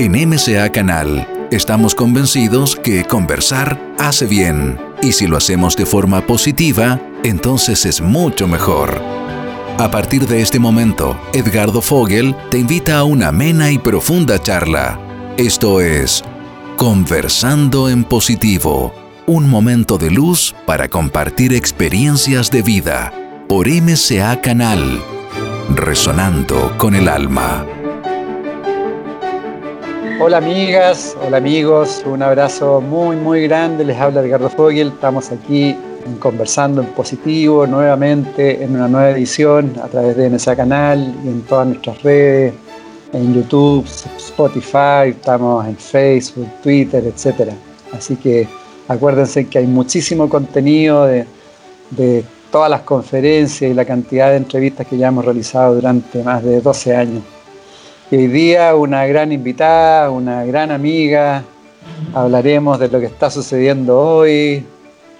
[0.00, 6.26] En MCA Canal estamos convencidos que conversar hace bien y si lo hacemos de forma
[6.26, 8.98] positiva, entonces es mucho mejor.
[9.76, 14.98] A partir de este momento, Edgardo Fogel te invita a una amena y profunda charla.
[15.36, 16.24] Esto es
[16.78, 18.94] Conversando en Positivo,
[19.26, 23.12] un momento de luz para compartir experiencias de vida
[23.50, 25.02] por MCA Canal,
[25.74, 27.66] resonando con el alma.
[30.22, 35.74] Hola amigas, hola amigos, un abrazo muy muy grande, les habla Edgardo Fogel, estamos aquí
[36.18, 41.40] conversando en positivo nuevamente en una nueva edición a través de nuestro canal y en
[41.40, 42.52] todas nuestras redes,
[43.14, 43.86] en YouTube,
[44.18, 47.54] Spotify, estamos en Facebook, Twitter, etc.
[47.96, 48.46] Así que
[48.88, 54.98] acuérdense que hay muchísimo contenido de todas las conferencias y la cantidad de entrevistas que
[54.98, 57.22] ya hemos realizado durante más de 12 años.
[58.10, 61.44] Y hoy día una gran invitada, una gran amiga,
[62.12, 64.66] hablaremos de lo que está sucediendo hoy,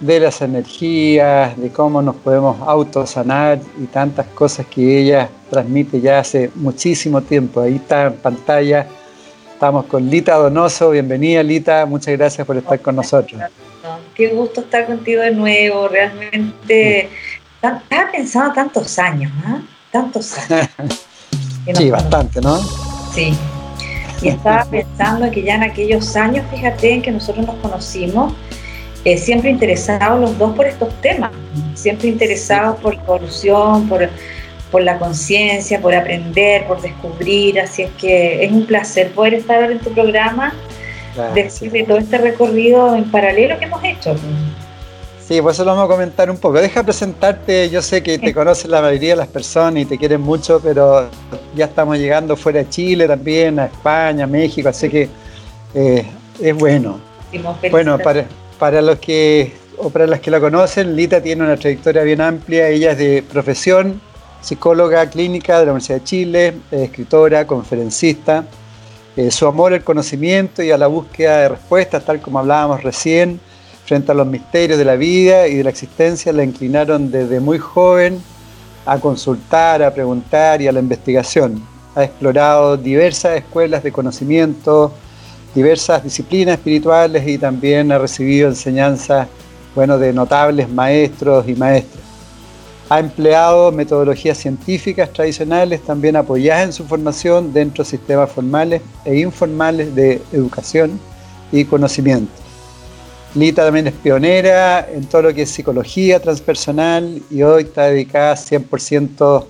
[0.01, 6.19] de las energías, de cómo nos podemos autosanar y tantas cosas que ella transmite ya
[6.19, 7.61] hace muchísimo tiempo.
[7.61, 8.85] Ahí está en pantalla.
[9.53, 10.89] Estamos con Lita Donoso.
[10.89, 11.85] Bienvenida, Lita.
[11.85, 13.41] Muchas gracias por estar con nosotros.
[14.13, 15.87] Qué gusto estar contigo de nuevo.
[15.87, 17.07] Realmente
[17.55, 19.61] estaba pensando tantos años, ¿ah?
[19.91, 21.05] Tantos años.
[21.73, 22.57] sí, bastante, ¿no?
[23.13, 23.33] Sí.
[24.21, 28.33] Y estaba pensando que ya en aquellos años, fíjate, en que nosotros nos conocimos,
[29.03, 31.31] eh, siempre interesados los dos por estos temas,
[31.73, 34.07] siempre interesados por la evolución, por,
[34.69, 37.59] por la conciencia, por aprender, por descubrir.
[37.59, 40.53] Así es que es un placer poder estar en tu programa,
[41.33, 44.15] de todo este recorrido en paralelo que hemos hecho.
[45.31, 46.59] Sí, pues eso lo vamos a comentar un poco.
[46.59, 50.19] Deja presentarte, yo sé que te conocen la mayoría de las personas y te quieren
[50.19, 51.07] mucho, pero
[51.55, 55.07] ya estamos llegando fuera de Chile también, a España, México, así que
[55.73, 56.05] eh,
[56.37, 56.99] es bueno.
[57.71, 58.25] Bueno, para,
[58.59, 62.67] para los que o para las que la conocen, Lita tiene una trayectoria bien amplia.
[62.67, 64.01] Ella es de profesión,
[64.41, 68.43] psicóloga clínica de la Universidad de Chile, escritora, conferencista.
[69.15, 73.39] Eh, su amor al conocimiento y a la búsqueda de respuestas, tal como hablábamos recién,
[73.91, 77.57] frente a los misterios de la vida y de la existencia la inclinaron desde muy
[77.57, 78.21] joven
[78.85, 81.61] a consultar, a preguntar y a la investigación.
[81.93, 84.93] Ha explorado diversas escuelas de conocimiento,
[85.53, 89.27] diversas disciplinas espirituales y también ha recibido enseñanzas
[89.75, 92.01] bueno, de notables maestros y maestras.
[92.87, 99.19] Ha empleado metodologías científicas tradicionales también apoyadas en su formación dentro de sistemas formales e
[99.19, 100.97] informales de educación
[101.51, 102.40] y conocimiento.
[103.33, 108.35] Lita también es pionera en todo lo que es psicología transpersonal y hoy está dedicada
[108.35, 109.45] 100%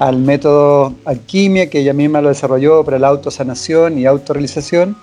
[0.00, 4.96] al método alquimia que ella misma lo desarrolló para la autosanación y autorrealización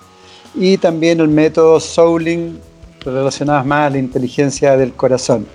[0.54, 2.58] y también el método Souling
[3.00, 5.46] relacionado más a la inteligencia del corazón.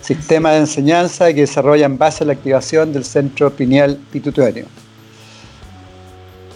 [0.00, 4.64] Sistema de enseñanza que desarrolla en base a la activación del centro pineal pituitario.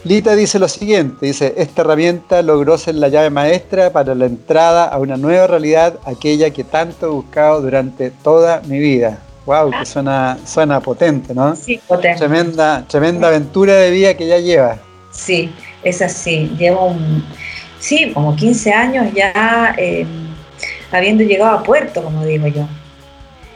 [0.02, 4.86] Lita dice lo siguiente, dice, esta herramienta logró ser la llave maestra para la entrada
[4.86, 9.18] a una nueva realidad, aquella que tanto he buscado durante toda mi vida.
[9.44, 11.54] Wow, que suena, suena potente, ¿no?
[11.54, 12.18] Sí, potente.
[12.18, 14.78] Tremenda, tremenda aventura de vida que ya lleva.
[15.10, 15.52] Sí,
[15.82, 16.50] es así.
[16.58, 17.22] Llevo un,
[17.78, 20.06] sí, como 15 años ya eh,
[20.92, 22.66] habiendo llegado a puerto, como digo yo.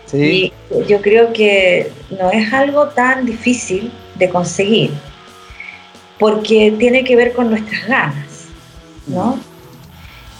[0.06, 0.52] Sí.
[0.70, 4.92] Y yo creo que no es algo tan difícil de conseguir
[6.18, 8.46] porque tiene que ver con nuestras ganas,
[9.06, 9.38] ¿no?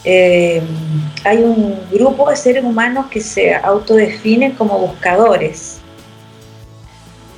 [0.05, 0.63] Eh,
[1.25, 5.79] hay un grupo de seres humanos que se autodefinen como buscadores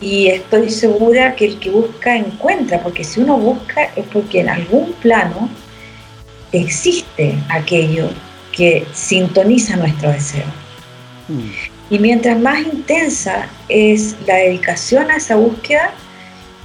[0.00, 4.48] y estoy segura que el que busca encuentra, porque si uno busca es porque en
[4.48, 5.48] algún plano
[6.52, 8.10] existe aquello
[8.52, 10.46] que sintoniza nuestro deseo.
[11.28, 11.50] Mm.
[11.88, 15.92] Y mientras más intensa es la dedicación a esa búsqueda,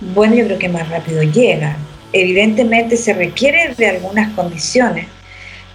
[0.02, 1.78] bueno, yo creo que más rápido llega.
[2.12, 5.08] Evidentemente se requiere de algunas condiciones.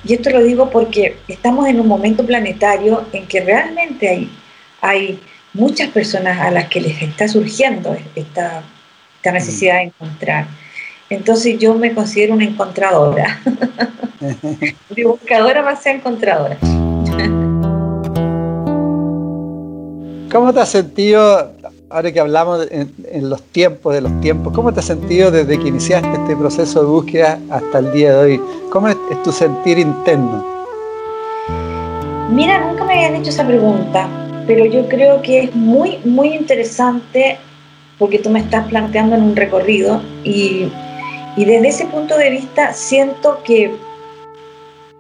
[0.05, 4.31] Y esto lo digo porque estamos en un momento planetario en que realmente hay,
[4.81, 5.21] hay
[5.53, 8.63] muchas personas a las que les está surgiendo esta,
[9.17, 10.47] esta necesidad de encontrar.
[11.09, 13.41] Entonces yo me considero una encontradora.
[14.91, 16.59] de buscadora más a encontradora.
[20.31, 21.56] ¿Cómo te has sentido
[21.91, 25.69] ahora que hablamos en, los tiempos de los tiempos, ¿cómo te has sentido desde que
[25.69, 28.41] iniciaste este proceso de búsqueda hasta el día de hoy?
[28.71, 30.45] ¿Cómo es, tu sentir interno?
[32.31, 34.09] Mira, nunca me habían hecho esa pregunta,
[34.47, 37.39] pero yo creo que es muy, muy interesante
[37.99, 40.69] porque tú me estás planteando en un recorrido y,
[41.37, 43.75] y desde ese punto de vista siento que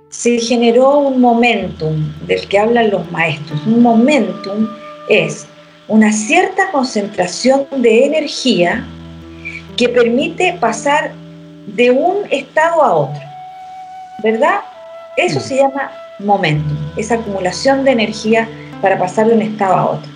[0.08, 3.60] se generó un momentum del que hablan los maestros.
[3.66, 4.68] Un momentum
[5.10, 5.46] es
[5.88, 8.84] una cierta concentración de energía
[9.76, 11.12] que permite pasar
[11.66, 13.20] de un estado a otro.
[14.22, 14.60] ¿Verdad?
[15.16, 18.48] Eso se llama momentum, esa acumulación de energía
[18.80, 20.10] para pasar de un estado a otro.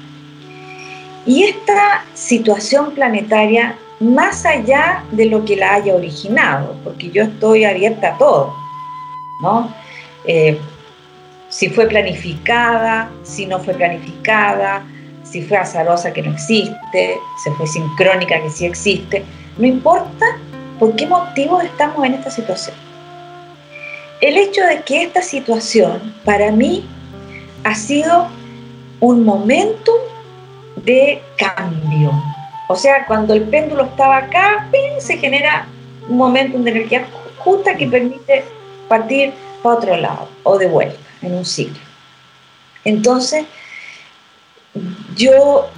[1.26, 7.64] Y esta situación planetaria, más allá de lo que la haya originado, porque yo estoy
[7.64, 8.55] abierta a todo,
[9.43, 9.72] ¿no?
[10.25, 10.58] Eh,
[11.50, 14.82] si fue planificada, si no fue planificada,
[15.31, 19.25] si fue azarosa que no existe, si fue sincrónica que sí existe,
[19.59, 20.27] no importa
[20.79, 22.75] por qué motivo estamos en esta situación.
[24.21, 26.87] El hecho de que esta situación para mí
[27.65, 28.29] ha sido
[29.00, 29.93] un momento
[30.77, 32.12] de cambio.
[32.69, 34.69] O sea, cuando el péndulo estaba acá,
[34.99, 35.67] se genera
[36.09, 37.06] un momento de energía
[37.38, 38.44] justa que permite
[38.88, 39.32] partir
[39.62, 41.81] para otro lado o de vuelta en un ciclo.
[42.85, 43.47] Entonces,
[45.17, 45.69] yo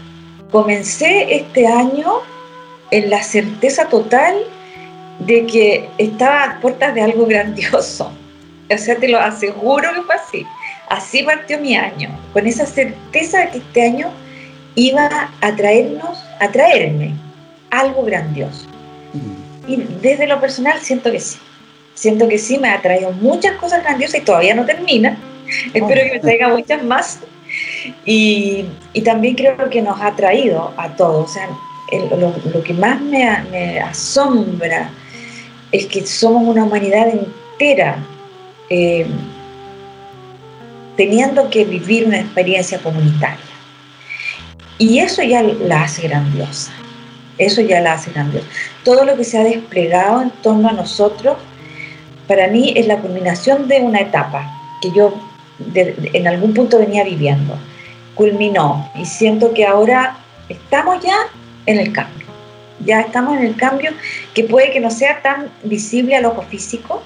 [0.50, 2.20] comencé este año
[2.90, 4.36] en la certeza total
[5.20, 8.12] de que estaba a puertas de algo grandioso.
[8.72, 10.46] O sea, te lo aseguro que fue así.
[10.88, 14.10] Así partió mi año, con esa certeza de que este año
[14.76, 17.12] iba a traernos, a traerme
[17.70, 18.66] algo grandioso.
[19.12, 19.70] Mm.
[19.70, 21.38] Y desde lo personal siento que sí.
[21.94, 25.18] Siento que sí, me ha traído muchas cosas grandiosas y todavía no termina.
[25.74, 27.20] Espero que me traiga muchas más.
[28.04, 28.66] Y,
[29.04, 31.30] también creo que nos ha traído a todos.
[31.30, 31.48] O sea,
[32.18, 34.90] lo, que más me, asombra
[35.70, 37.96] es que somos una humanidad entera
[38.70, 39.06] eh,
[40.96, 43.38] teniendo que vivir una experiencia comunitaria.
[44.78, 46.72] Y eso ya la hace grandiosa.
[47.38, 48.46] Eso ya la hace grandiosa.
[48.84, 51.36] Todo lo que se ha desplegado en torno a nosotros,
[52.28, 54.50] para mí es la culminación de una etapa
[54.80, 55.14] que yo
[55.74, 57.56] en algún punto venía viviendo.
[58.14, 60.18] Culminó y siento que ahora
[60.48, 61.16] estamos ya
[61.66, 62.26] en el cambio.
[62.84, 63.92] Ya estamos en el cambio
[64.34, 67.02] que puede que no sea tan visible al ojo físico,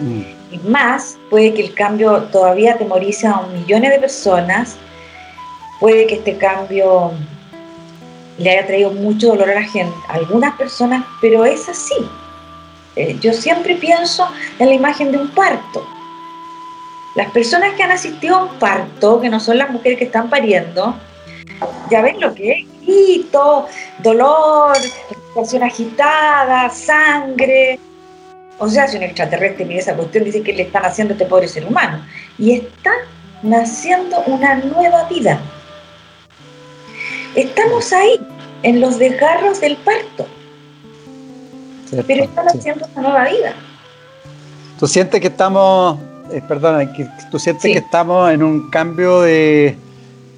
[0.00, 0.54] mm.
[0.54, 4.78] y más puede que el cambio todavía atemorice a millones de personas
[5.78, 7.12] Puede que este cambio
[8.36, 11.94] le haya traído mucho dolor a la gente, a algunas personas, pero es así.
[12.96, 14.28] Eh, yo siempre pienso
[14.58, 15.86] en la imagen de un parto.
[17.18, 20.30] Las personas que han asistido a un parto, que no son las mujeres que están
[20.30, 20.94] pariendo,
[21.90, 23.66] ya ven lo que es grito,
[23.98, 27.80] dolor, situación agitada, sangre.
[28.60, 31.26] O sea, si un extraterrestre mira esa cuestión, dice que le están haciendo a este
[31.26, 32.06] pobre ser humano.
[32.38, 32.92] Y está
[33.42, 35.40] naciendo una nueva vida.
[37.34, 38.20] Estamos ahí,
[38.62, 40.24] en los desgarros del parto.
[42.06, 43.54] pero están haciendo una nueva vida.
[44.78, 45.98] ¿Tú sientes que estamos,
[46.32, 49.76] eh, perdona, que tú sientes que estamos en un cambio de,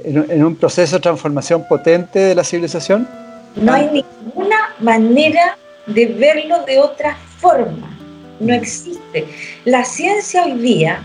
[0.04, 3.08] en, un proceso de transformación potente de la civilización?
[3.56, 5.56] No hay ninguna manera
[5.86, 7.96] de verlo de otra forma.
[8.38, 9.26] No existe.
[9.64, 11.02] La ciencia hoy día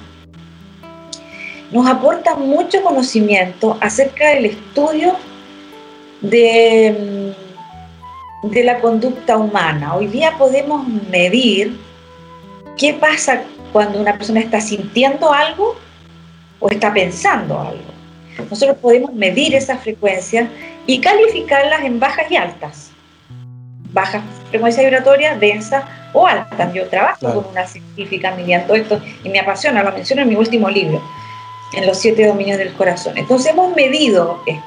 [1.71, 5.15] nos aporta mucho conocimiento acerca del estudio
[6.21, 7.33] de,
[8.43, 9.95] de la conducta humana.
[9.95, 11.75] Hoy día podemos medir
[12.77, 13.43] qué pasa
[13.75, 15.75] cuando una persona está sintiendo algo
[16.61, 17.91] o está pensando algo.
[18.49, 20.47] Nosotros podemos medir esas frecuencias
[20.85, 22.91] y calificarlas en bajas y altas.
[23.91, 26.71] Bajas frecuencia vibratoria, densa o alta.
[26.71, 30.69] Yo trabajo con una científica midiendo esto y me apasiona, lo menciono en mi último
[30.69, 31.03] libro,
[31.73, 33.17] en los siete dominios del corazón.
[33.17, 34.63] Entonces hemos medido esto.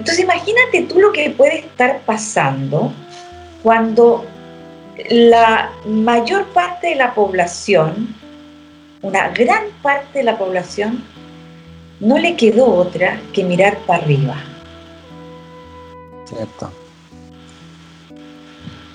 [0.00, 2.92] Entonces imagínate tú lo que puede estar pasando
[3.62, 4.26] cuando
[5.08, 8.14] la mayor parte de la población,
[9.02, 11.04] una gran parte de la población,
[12.00, 14.36] no le quedó otra que mirar para arriba.
[16.24, 16.72] Cierto.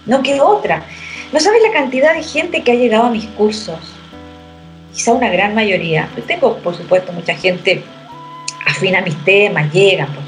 [0.06, 0.84] No quedó otra.
[1.32, 3.80] No sabes la cantidad de gente que ha llegado a mis cursos.
[4.94, 6.10] Quizá una gran mayoría.
[6.16, 7.84] Yo tengo, por supuesto, mucha gente
[8.66, 10.25] afina a mis temas, llegan, por supuesto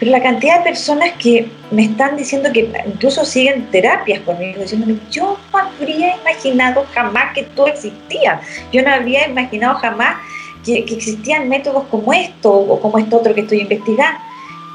[0.00, 4.98] pero la cantidad de personas que me están diciendo que incluso siguen terapias conmigo, diciéndome,
[5.10, 8.40] yo no habría imaginado jamás que tú existías,
[8.72, 10.16] yo no habría imaginado jamás
[10.64, 14.18] que, existían métodos como esto o como esto otro que estoy investigando.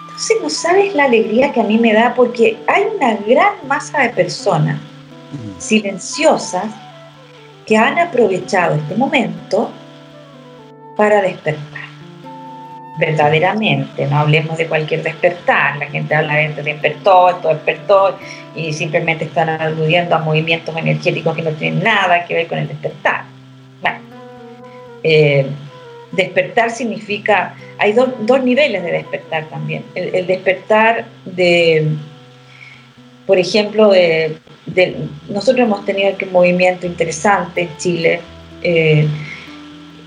[0.04, 4.04] Entonces no sabes la alegría que a mí me da porque hay una gran masa
[4.04, 4.80] de personas
[5.58, 6.66] silenciosas
[7.66, 9.72] que han aprovechado este momento
[10.96, 11.75] para despertar
[12.98, 18.18] verdaderamente, no hablemos de cualquier despertar, la gente habla de despertó, esto despertó,
[18.56, 22.68] y simplemente están aludiendo a movimientos energéticos que no tienen nada que ver con el
[22.68, 23.26] despertar.
[23.82, 24.00] Bueno,
[25.04, 25.46] eh,
[26.12, 29.84] despertar significa, hay dos niveles de despertar también.
[29.94, 31.88] El, despertar de,
[33.28, 34.38] por ejemplo, de,
[35.28, 38.22] nosotros hemos tenido un movimiento interesante en Chile,
[38.64, 39.06] eh,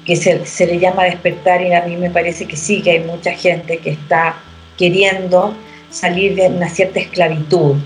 [0.08, 3.32] que se, le llama despertar y a mí me parece que sí, que hay mucha
[3.32, 4.36] gente que está
[4.78, 5.52] queriendo
[5.90, 7.76] salir de una cierta esclavitud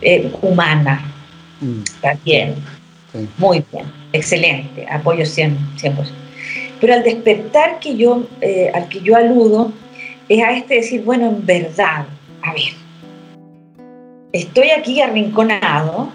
[0.00, 1.02] eh, humana.
[1.60, 1.82] Mm.
[1.82, 2.54] Está bien,
[3.38, 5.56] muy bien, excelente, apoyo 100%.
[5.80, 5.94] 100%.
[6.80, 9.72] Pero al despertar que yo, eh, al que yo aludo
[10.28, 12.06] es a este decir, bueno, en verdad,
[12.40, 12.72] a ver,
[14.30, 16.12] estoy aquí arrinconado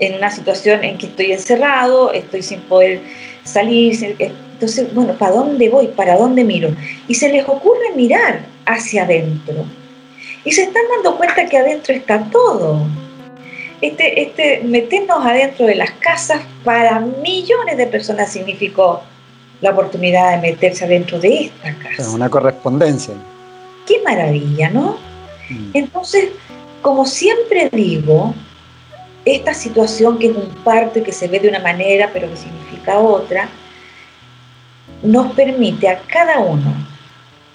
[0.00, 3.00] en una situación en que estoy encerrado, estoy sin poder
[3.44, 3.96] salir,
[4.56, 5.88] entonces, bueno, ¿para dónde voy?
[5.88, 6.70] ¿Para dónde miro?
[7.08, 9.66] Y se les ocurre mirar hacia adentro.
[10.46, 12.86] Y se están dando cuenta que adentro está todo.
[13.82, 19.02] Este, este, meternos adentro de las casas para millones de personas significó
[19.60, 22.10] la oportunidad de meterse adentro de esta casa.
[22.12, 23.12] Una correspondencia.
[23.86, 24.96] Qué maravilla, ¿no?
[25.50, 25.70] Mm.
[25.74, 26.30] Entonces,
[26.80, 28.34] como siempre digo,
[29.26, 32.36] esta situación que es un parto y que se ve de una manera pero que
[32.38, 33.50] significa otra,
[35.02, 36.72] nos permite a cada uno,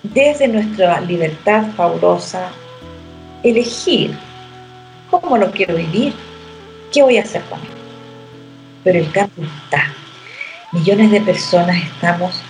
[0.03, 2.49] desde nuestra libertad fabulosa,
[3.43, 4.15] elegir
[5.09, 6.13] cómo lo quiero vivir,
[6.91, 7.67] qué voy a hacer con él.
[8.83, 9.93] Pero el cambio está
[10.71, 12.41] millones de personas estamos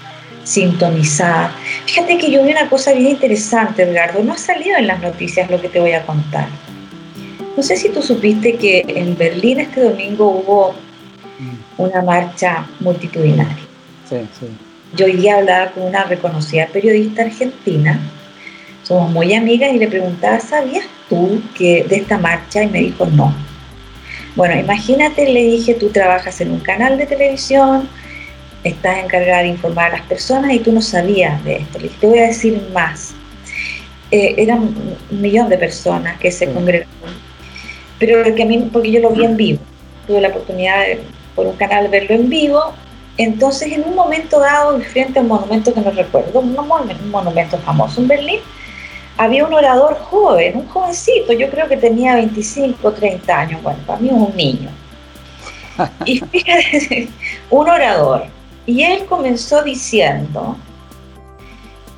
[0.43, 1.51] sintonizadas.
[1.85, 5.50] Fíjate que yo vi una cosa bien interesante, Edgardo, no ha salido en las noticias
[5.50, 6.47] lo que te voy a contar.
[7.55, 10.73] No sé si tú supiste que en Berlín este domingo hubo
[11.77, 13.57] una marcha multitudinaria.
[14.09, 14.47] Sí, sí.
[14.93, 18.00] Yo hoy día hablaba con una reconocida periodista argentina,
[18.83, 22.63] somos muy amigas y le preguntaba, ¿sabías tú que de esta marcha?
[22.63, 23.33] Y me dijo, no.
[24.36, 27.88] Bueno, imagínate, le dije, tú trabajas en un canal de televisión,
[28.65, 31.79] estás encargada de informar a las personas y tú no sabías de esto.
[31.79, 33.13] te voy a decir más.
[34.12, 34.60] Eh, eran
[35.10, 36.89] un millón de personas que se congregaron,
[37.98, 39.60] pero que a mí, porque yo lo vi en vivo,
[40.05, 41.00] tuve la oportunidad de,
[41.33, 42.74] por un canal verlo en vivo,
[43.17, 46.55] entonces en un momento dado, frente a un monumento que no recuerdo, un,
[47.11, 48.39] monumento famoso en Berlín,
[49.17, 53.99] había un orador joven, un jovencito, yo creo que tenía 25, 30 años, bueno, para
[53.99, 54.69] mí es un niño.
[56.05, 57.09] Y fíjate,
[57.49, 58.25] un orador,
[58.65, 60.55] y él comenzó diciendo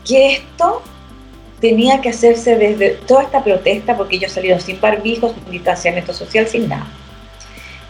[0.05, 0.81] que esto
[1.59, 6.47] tenía que hacerse desde toda esta protesta, porque ellos salieron sin barbijos, sin distanciamiento social,
[6.47, 6.87] sin nada.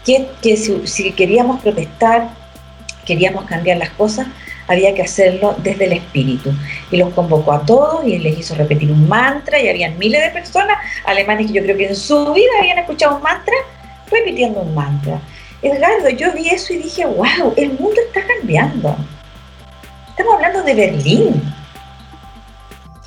[0.06, 2.30] Que, que si, queríamos protestar,
[3.06, 4.28] queríamos cambiar las cosas,
[4.68, 6.54] había que hacerlo desde el espíritu.
[6.92, 10.30] Y los convocó a todos y les hizo repetir un mantra y habían miles de
[10.30, 13.56] personas alemanes que yo creo que en su vida habían escuchado un mantra
[14.10, 15.20] repitiendo un mantra.
[15.62, 18.96] Edgardo, yo vi eso y dije, wow, el mundo está cambiando.
[20.10, 21.42] Estamos hablando de Berlín.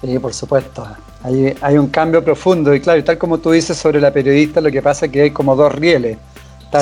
[0.01, 0.87] Sí, por supuesto.
[1.23, 4.71] Hay, hay un cambio profundo y claro, tal como tú dices sobre la periodista, lo
[4.71, 6.19] que pasa es que hay como dos rieles.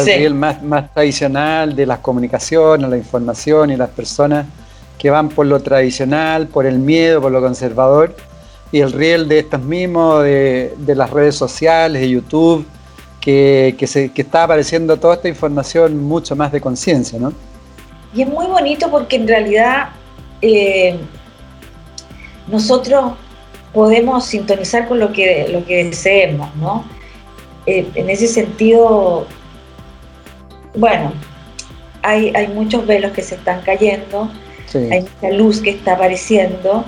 [0.00, 4.46] Está el riel más, más tradicional de las comunicaciones, la información y las personas
[4.98, 8.16] que van por lo tradicional, por el miedo, por lo conservador,
[8.72, 12.66] y el riel de estos mismos, de, de las redes sociales, de YouTube,
[13.24, 17.32] que, se, está apareciendo toda esta información mucho más de conciencia, ¿no?
[18.14, 19.88] Y es muy bonito porque en realidad
[20.42, 20.98] eh,
[22.46, 23.14] nosotros
[23.72, 26.84] podemos sintonizar con lo que, lo que deseemos, ¿no?
[27.66, 29.26] Eh, en ese sentido,
[30.74, 31.12] bueno,
[32.02, 34.30] hay, hay, muchos velos que se están cayendo,
[34.74, 36.84] hay mucha luz que está apareciendo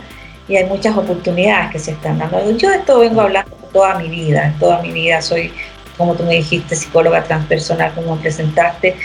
[0.48, 2.50] y hay muchas oportunidades que se están dando.
[2.56, 5.52] Yo de esto vengo hablando toda mi vida, toda mi vida soy
[5.96, 8.96] como tú me dijiste, psicóloga transpersonal, como presentaste,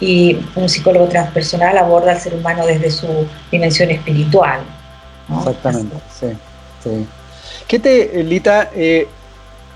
[0.00, 4.60] y un psicólogo transpersonal aborda al ser humano desde su dimensión espiritual.
[5.38, 6.26] Exactamente, sí,
[6.82, 7.06] sí.
[7.66, 9.08] ¿Qué te, Lita, eh,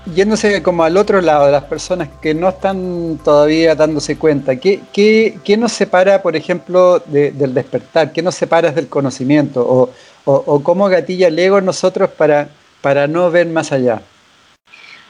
[0.05, 4.81] yéndose como al otro lado de las personas que no están todavía dándose cuenta, ¿qué,
[4.91, 8.11] qué, qué nos separa, por ejemplo, del despertar?
[8.11, 9.61] ¿Qué nos separa del conocimiento?
[9.61, 9.89] ¿O,
[10.25, 12.49] o, o cómo gatilla el ego nosotros para,
[12.81, 14.01] para no ver más allá?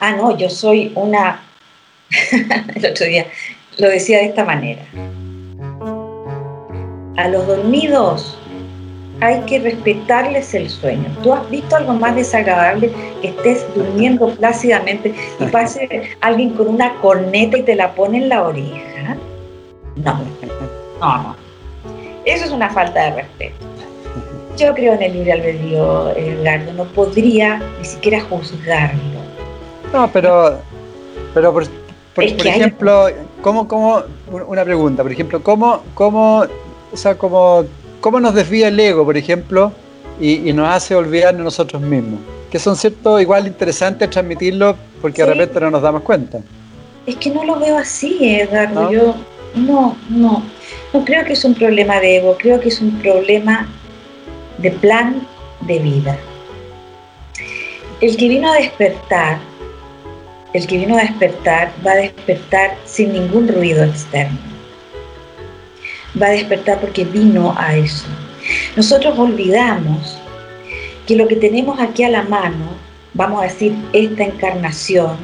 [0.00, 1.40] Ah, no, yo soy una
[2.74, 3.26] el otro día
[3.78, 4.82] lo decía de esta manera.
[7.16, 8.38] A los dormidos
[9.20, 11.04] hay que respetarles el sueño.
[11.22, 16.94] ¿Tú has visto algo más desagradable que estés durmiendo plácidamente y pase alguien con una
[17.00, 19.16] corneta y te la pone en la oreja?
[19.96, 20.20] No,
[21.00, 21.36] no, no.
[22.24, 23.66] Eso es una falta de respeto.
[24.56, 29.00] Yo creo en el libre albedrío, Edgardo, no podría ni siquiera juzgarlo.
[29.92, 30.58] No, pero,
[31.34, 31.64] pero por,
[32.24, 33.08] ejemplo,
[33.42, 36.44] ¿cómo, cómo, una pregunta, por ejemplo, ¿cómo, cómo,
[36.92, 37.64] o sea, cómo,
[38.04, 39.72] cómo nos desvía el ego, por ejemplo,
[40.20, 42.20] y, nos hace olvidar de nosotros mismos?
[42.50, 46.40] Que son cierto, igual interesantes transmitirlo porque de repente no nos damos cuenta.
[47.06, 48.90] Es que no lo veo así, Edgardo.
[48.90, 49.14] Yo
[49.54, 50.42] no, no,
[50.92, 53.66] no creo que es un problema de ego, creo que es un problema
[54.58, 55.26] de plan
[55.62, 56.18] de vida.
[58.02, 59.38] El que vino a despertar,
[60.52, 64.53] el que vino a despertar va a despertar sin ningún ruido externo.
[66.20, 68.06] Va a despertar porque vino a eso.
[68.76, 70.18] Nosotros olvidamos
[71.06, 72.66] que lo que tenemos aquí a la mano,
[73.14, 75.16] vamos a decir, esta encarnación,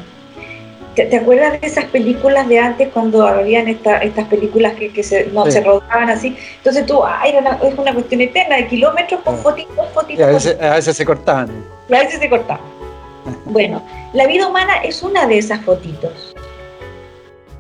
[0.95, 5.61] ¿Te, acuerdas de esas películas de antes cuando habían estas películas que, se, no, se
[5.61, 6.37] rodaban así?
[6.57, 7.33] Entonces tú, ay,
[7.63, 10.25] es una cuestión eterna de kilómetros con fotitos, fotitos.
[10.25, 11.49] a, veces, a veces se cortaban.
[11.89, 12.65] A veces se cortaban.
[13.45, 13.83] bueno,
[14.13, 16.35] la vida humana es una de esas fotitos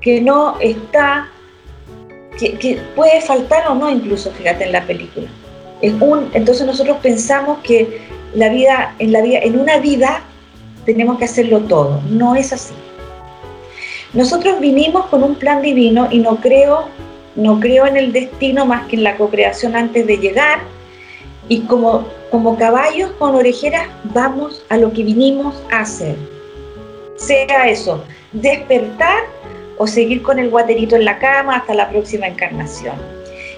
[0.00, 1.28] que no está,
[2.38, 5.28] que, puede faltar o no incluso, fíjate, en la película.
[5.82, 8.00] entonces nosotros pensamos que
[8.34, 10.22] la vida, en la vida, en una vida
[10.84, 12.00] tenemos que hacerlo todo.
[12.08, 12.74] No es así.
[14.12, 16.86] Nosotros vinimos con un plan divino y no creo,
[17.36, 20.60] no creo en el destino más que en la co-creación antes de llegar.
[21.48, 26.16] Y como, como caballos con orejeras vamos a lo que vinimos a hacer.
[27.16, 29.24] Sea eso, despertar
[29.80, 32.96] o seguir con el guaterito en la cama hasta la próxima encarnación.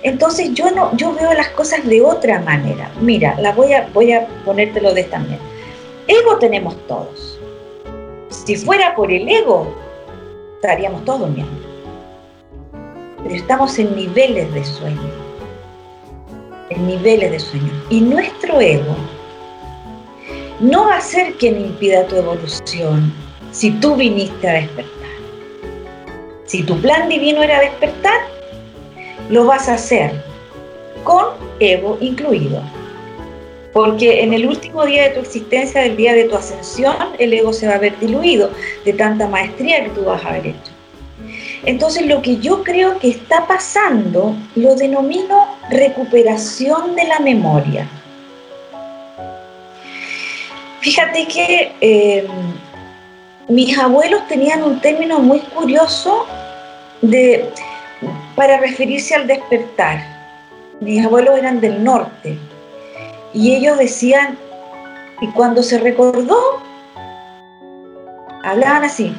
[0.04, 2.88] Entonces yo no, yo veo las cosas de otra manera.
[3.00, 5.42] Mira, la voy a, voy a ponértelo de esta manera.
[6.06, 7.40] Ego tenemos todos.
[8.28, 9.74] Si fuera por el ego,
[10.54, 11.52] estaríamos todos durmiendo.
[13.24, 15.10] Pero estamos en niveles de sueño.
[16.70, 17.72] En niveles de sueño.
[17.90, 18.94] Y nuestro ego
[20.60, 23.12] no va a ser quien impida tu evolución
[23.50, 25.01] si tú viniste a despertar.
[26.52, 28.20] Si tu plan divino era despertar,
[29.30, 30.12] lo vas a hacer
[31.02, 31.28] con
[31.60, 32.62] ego incluido.
[33.72, 37.54] Porque en el último día de tu existencia, del día de tu ascensión, el ego
[37.54, 38.50] se va a ver diluido
[38.84, 40.72] de tanta maestría que tú vas a haber hecho.
[41.64, 47.88] Entonces lo que yo creo que está pasando lo denomino recuperación de la memoria.
[50.82, 52.26] Fíjate que eh,
[53.48, 56.26] mis abuelos tenían un término muy curioso
[57.02, 57.50] de,
[58.34, 60.00] para referirse al despertar.
[60.80, 62.38] Mis abuelos eran del norte
[63.32, 64.38] y ellos decían,
[65.20, 66.62] y cuando se recordó,
[68.42, 69.14] hablaban así,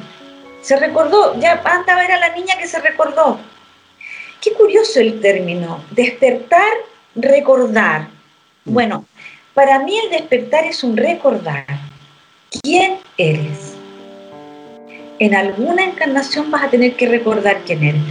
[0.60, 3.38] se recordó, ya anda a ver a la niña que se recordó.
[4.40, 6.72] Qué curioso el término, despertar,
[7.14, 8.08] recordar.
[8.64, 9.06] Bueno,
[9.54, 11.64] para mí el despertar es un recordar.
[12.62, 13.73] ¿Quién eres?
[15.18, 18.02] En alguna encarnación vas a tener que recordar quién eres.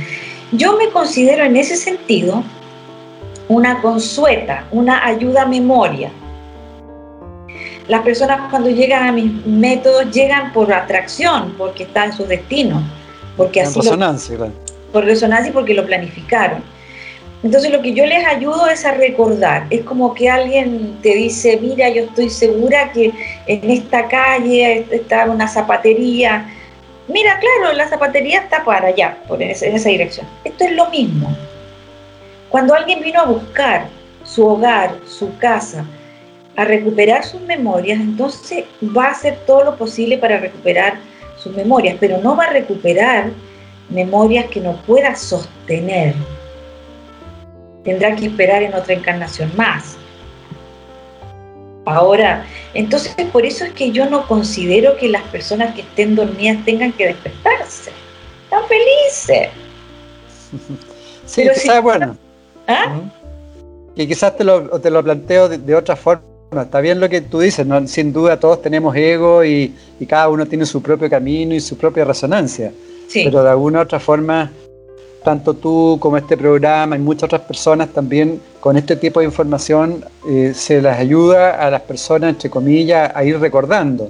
[0.52, 2.44] Yo me considero en ese sentido
[3.48, 6.12] una consueta, una ayuda a memoria.
[7.88, 12.82] Las personas cuando llegan a mis métodos llegan por atracción, porque está en su destino,
[13.36, 14.38] porque así resonancia,
[14.94, 16.64] por resonancia y porque lo planificaron.
[17.44, 19.68] Entonces lo que yo les ayudo es a recordar.
[19.70, 23.12] Es como que alguien te dice, mira, yo estoy segura que
[23.48, 26.48] en esta calle está una zapatería.
[27.08, 30.26] Mira, claro, la zapatería está para allá, por en esa dirección.
[30.44, 31.36] Esto es lo mismo.
[32.50, 33.88] Cuando alguien vino a buscar
[34.24, 35.86] su hogar, su casa,
[36.56, 40.96] a recuperar sus memorias, entonces va a hacer todo lo posible para recuperar
[41.38, 43.32] sus memorias, pero no va a recuperar
[43.90, 46.14] memorias que no pueda sostener.
[47.84, 49.98] Tendrá que esperar en otra encarnación más.
[51.86, 56.64] Ahora, entonces por eso es que yo no considero que las personas que estén dormidas
[56.64, 57.92] tengan que despertarse.
[58.46, 59.50] Están felices.
[61.26, 62.18] Sí, pero bueno.
[62.68, 63.00] ¿Ah?
[63.96, 66.22] Que quizás te lo, te lo planteo de, otra forma.
[66.62, 69.74] Está bien lo que tú dices, sin duda todos tenemos ego y,
[70.08, 72.72] cada uno tiene su propio camino y su propia resonancia.
[73.12, 74.52] Pero de alguna u otra forma,
[75.24, 80.06] tanto tú como este programa y muchas otras personas también con este tipo de información
[80.30, 84.10] eh, se les ayuda a las personas, entre comillas, a ir recordando.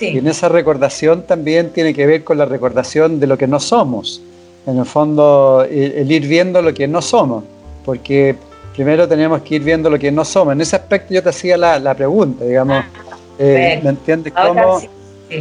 [0.00, 3.60] Y en esa recordación también tiene que ver con la recordación de lo que no
[3.60, 4.20] somos.
[4.66, 7.44] En el fondo, el ir viendo lo que no somos
[7.84, 8.34] porque
[8.74, 10.54] primero tenemos que ir viendo lo que no somos.
[10.54, 14.32] En ese aspecto yo te hacía la, pregunta, digamos, ah, eh, ¿me entiendes?
[14.32, 14.80] ¿Cómo,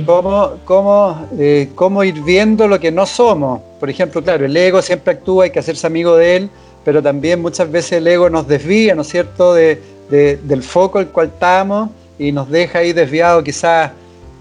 [0.06, 3.62] cómo, eh, cómo, ir viendo lo que no somos?
[3.80, 6.50] Por ejemplo, claro, el ego siempre actúa, hay que hacerse amigo de él,
[6.84, 11.08] pero también muchas veces el ego nos desvía, ¿no es cierto?, de, del foco el
[11.08, 13.91] cual estamos y nos deja ahí desviado quizás,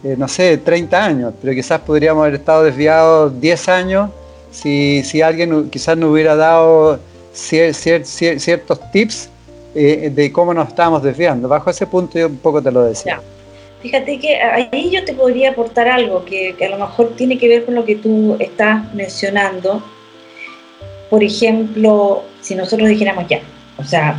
[0.04, 4.10] eh, no sé, 30 años, pero quizás podríamos haber estado desviados 10 años
[4.50, 7.00] si, si alguien quizás nos hubiera dado
[7.32, 9.30] ciertos tips
[9.74, 11.48] eh, de cómo nos estábamos desviando.
[11.48, 13.20] Bajo ese punto yo un poco te lo decía.
[13.82, 17.64] Fíjate que ahí yo te podría aportar algo que, a lo mejor tiene que ver
[17.64, 19.82] con lo que tú estás mencionando.
[21.10, 23.40] Por ejemplo, si nosotros dijéramos ya,
[23.76, 24.14] o sea,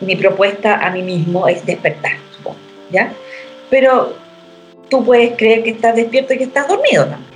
[0.00, 2.56] mi propuesta a mí mismo es despertar, supongo,
[2.90, 3.12] ¿ya?
[3.68, 4.14] Pero
[4.88, 7.32] tú puedes creer que estás despierto y que estás dormido también.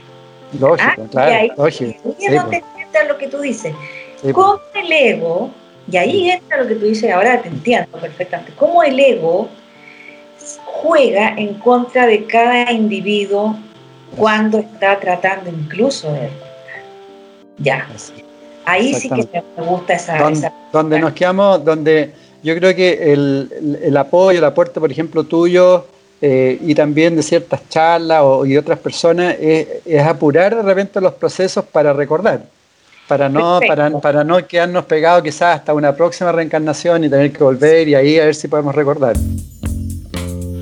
[0.59, 2.17] Lógico, ah, claro, y ahí, lógico.
[2.19, 3.75] Y es donde entra lo que tú dices.
[4.33, 5.51] ¿Cómo el ego,
[5.93, 9.51] y ahí entra lo que tú dices, ahora te entiendo perfectamente, cómo el ego
[10.65, 13.57] juega en contra de cada individuo
[14.17, 16.31] cuando está tratando incluso de
[17.59, 17.87] ya.
[18.65, 23.79] Ahí sí que me gusta esa donde, donde nos quedamos donde yo creo que el,
[23.83, 25.87] el, apoyo el aporte por ejemplo tuyo
[26.21, 31.01] eh, y también de ciertas charlas o, y otras personas es, es, apurar de repente
[31.01, 32.43] los procesos para recordar
[33.07, 37.43] para no para, para no quedarnos pegados quizás hasta una próxima reencarnación y tener que
[37.43, 39.17] volver y ahí a ver si podemos recordar.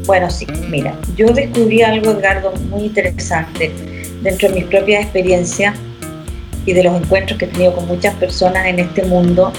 [0.07, 3.73] Bueno, sí, mira, yo descubrí algo, Edgardo, muy interesante
[4.23, 5.75] dentro de mis propias experiencias
[6.67, 9.53] y de los encuentros que he tenido con muchas personas en este mundo.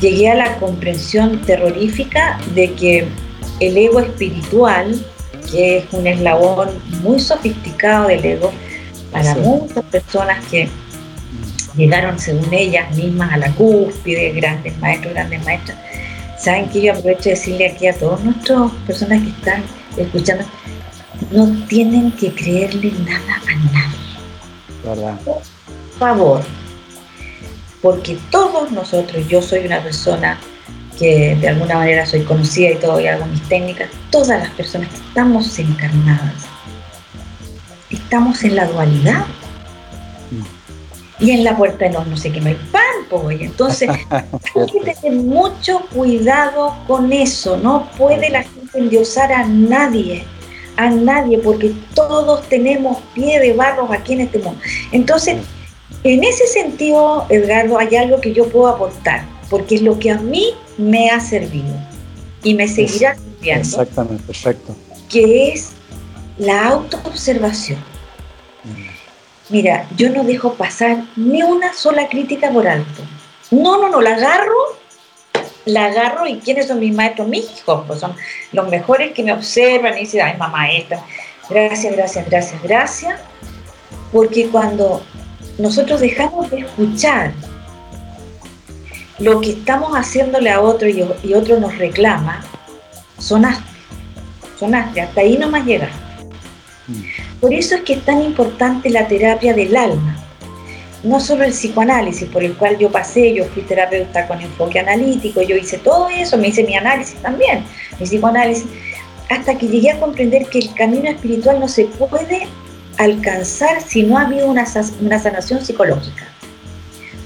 [0.00, 3.08] Llegué a la comprensión terrorífica de que
[3.60, 5.04] el ego espiritual,
[5.50, 6.70] que es un eslabón
[7.02, 8.52] muy sofisticado del ego,
[9.10, 10.68] para muchas personas que
[11.76, 15.78] llegaron, según ellas mismas, a la cúspide, grandes maestros, grandes maestras,
[16.44, 19.62] Saben que yo aprovecho de decirle aquí a todas nuestras personas que están
[19.96, 20.44] escuchando,
[21.30, 25.16] no tienen que creerle nada a nadie.
[25.24, 25.42] Por
[25.98, 26.42] favor,
[27.80, 30.38] porque todos nosotros, yo soy una persona
[30.98, 34.90] que de alguna manera soy conocida y todo, y hago mis técnicas, todas las personas
[34.90, 36.44] que estamos encarnadas,
[37.88, 39.24] estamos en la dualidad
[41.18, 43.40] y en la puerta de no sé qué no hay pan, pues.
[43.40, 47.56] Entonces, hay que tener mucho cuidado con eso.
[47.56, 50.24] No puede la gente endiosar a nadie,
[50.76, 54.60] a nadie, porque todos tenemos pie de barro aquí en este mundo.
[54.90, 55.36] Entonces,
[56.02, 60.18] en ese sentido, Edgardo, hay algo que yo puedo aportar, porque es lo que a
[60.18, 61.74] mí me ha servido
[62.42, 63.62] y me seguirá sirviendo.
[63.62, 64.76] Exactamente, perfecto.
[65.08, 65.70] Que es
[66.38, 67.93] la autoobservación
[69.54, 73.02] Mira, yo no dejo pasar ni una sola crítica por alto.
[73.52, 74.56] No, no, no, la agarro,
[75.64, 77.28] la agarro y ¿quiénes son mis maestros?
[77.28, 78.16] Mis hijos, pues son
[78.50, 81.04] los mejores que me observan y dicen, ay, mamá, esta.
[81.48, 83.20] Gracias, gracias, gracias, gracias.
[84.10, 85.04] Porque cuando
[85.56, 87.32] nosotros dejamos de escuchar
[89.20, 92.44] lo que estamos haciéndole a otro y, otro nos reclama,
[93.20, 93.70] son astres.
[94.58, 95.90] Son astres, hasta ahí no más llega.
[97.44, 100.16] Por eso es que es tan importante la terapia del alma.
[101.02, 105.42] No solo el psicoanálisis, por el cual yo pasé, yo fui terapeuta con enfoque analítico,
[105.42, 107.62] yo hice todo eso, me hice mi análisis también,
[108.00, 108.64] mi psicoanálisis,
[109.28, 112.46] hasta que llegué a comprender que el camino espiritual no se puede
[112.96, 116.26] alcanzar si no ha habido una, sanación psicológica.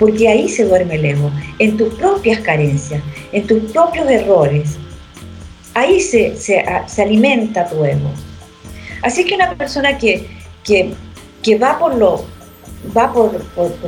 [0.00, 3.00] Porque ahí se duerme el ego, en tus propias carencias,
[3.31, 4.78] en tus propios errores.
[5.74, 8.11] Ahí se, se alimenta tu ego.
[9.02, 10.26] Así que una persona que,
[11.61, 12.24] va por lo
[12.96, 13.32] va por,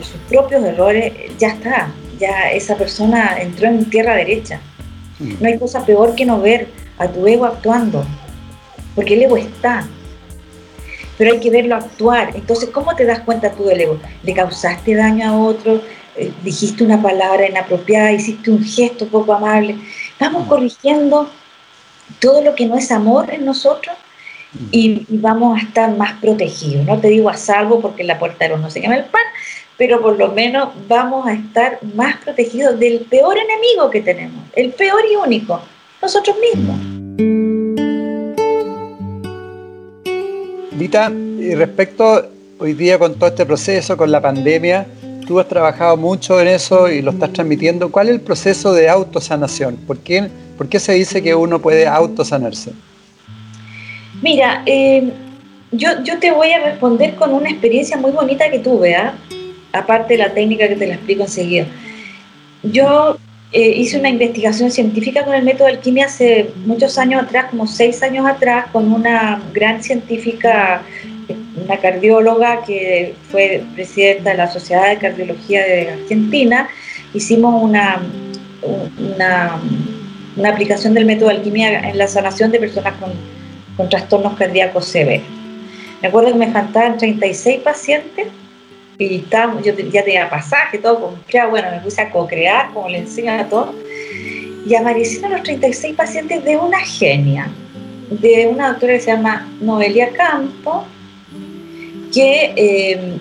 [0.02, 4.60] sus propios errores, ya está, ya esa persona entró en tierra derecha.
[5.18, 6.68] No hay cosa peor que no ver
[6.98, 8.04] a tu ego actuando,
[8.94, 9.86] porque el ego está,
[11.18, 12.32] pero hay que verlo actuar.
[12.34, 13.98] Entonces, ¿cómo te das cuenta tú del ego?
[14.22, 15.82] ¿Le causaste daño a otro?
[16.16, 18.12] Eh, ¿Dijiste una palabra inapropiada?
[18.12, 19.76] ¿Hiciste un gesto poco amable?
[20.18, 20.48] Vamos mm.
[20.48, 21.30] corrigiendo
[22.18, 23.94] todo lo que no es amor en nosotros
[24.70, 26.84] y, vamos a estar más protegidos.
[26.86, 29.22] No te digo a salvo porque la puerta de los no se quema el pan,
[29.76, 34.70] pero por lo menos vamos a estar más protegidos del peor enemigo que tenemos, el
[34.70, 35.60] peor y único,
[36.02, 36.76] nosotros mismos.
[40.72, 42.26] Dita, y respecto
[42.58, 44.86] hoy día con todo este proceso, con la pandemia,
[45.26, 47.90] tú has trabajado mucho en eso y lo estás transmitiendo.
[47.90, 49.76] ¿Cuál es el proceso de autosanación?
[49.86, 52.72] ¿Por qué, por qué se dice que uno puede autosanarse?
[54.22, 55.12] Mira, eh,
[55.72, 59.14] yo, yo te voy a responder con una experiencia muy bonita que tuve, ¿ah?
[59.72, 61.66] aparte de la técnica que te la explico enseguida.
[62.62, 63.18] Yo
[63.52, 67.66] eh, hice una investigación científica con el método de alquimia hace muchos años atrás, como
[67.66, 70.82] seis años atrás, con una gran científica,
[71.64, 76.68] una cardióloga que fue presidenta de la Sociedad de Cardiología de Argentina.
[77.14, 78.02] Hicimos una,
[78.98, 79.60] una
[80.36, 83.12] una aplicación del método de alquimia en la sanación de personas con,
[83.80, 85.26] con trastornos cardíacos severos.
[86.02, 88.26] Me acuerdo que me faltaban 36 pacientes
[88.98, 89.24] y
[89.64, 93.48] yo ya tenía pasaje, todo comprado, bueno, me puse a co-crear, como le enseñan a
[93.48, 93.74] todos,
[94.66, 97.48] y aparecieron los 36 pacientes de una genia,
[98.10, 100.84] de una doctora que se llama Noelia Campo,
[102.12, 103.18] que eh,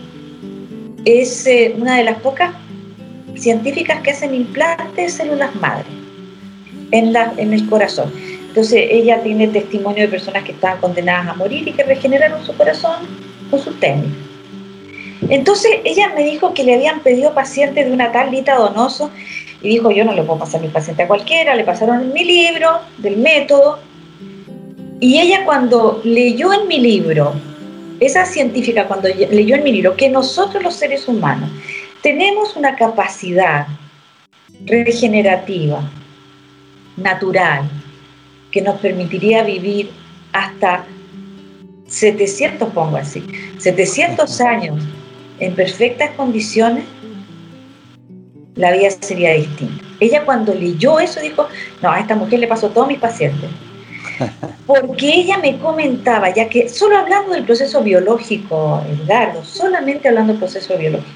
[1.06, 2.52] es eh, una de las pocas
[3.38, 5.88] científicas que hacen implantes de células madre
[6.92, 8.12] en, en el corazón.
[8.50, 12.56] Entonces ella tiene testimonio de personas que estaban condenadas a morir y que regeneraron su
[12.58, 13.08] corazón
[13.50, 14.16] con su técnica.
[15.30, 19.12] Entonces ella me dijo que le habían pedido pacientes de una tal Lita Donoso
[19.62, 22.80] y dijo yo no le puedo pasar mi paciente a cualquiera, le pasaron mi libro
[22.98, 23.80] del método
[25.00, 27.34] y ella cuando leyó en mi libro,
[28.00, 31.52] esa científica cuando leyó en mi libro que nosotros los seres humanos
[32.02, 33.68] tenemos una capacidad
[34.66, 35.84] regenerativa,
[36.98, 37.70] natural,
[38.52, 39.92] que nos permitiría vivir
[40.34, 40.86] hasta
[41.88, 43.24] 700, pongo así,
[43.58, 44.84] 700 años
[45.40, 46.86] en perfectas condiciones,
[48.56, 49.84] la vida sería distinta.
[50.00, 51.48] Ella cuando leyó eso dijo,
[51.82, 53.50] no, a esta mujer le pasó a todos mis pacientes.
[54.66, 60.40] Porque ella me comentaba, ya que solo hablando del proceso biológico, Edgardo, solamente hablando del
[60.40, 61.12] proceso biológico,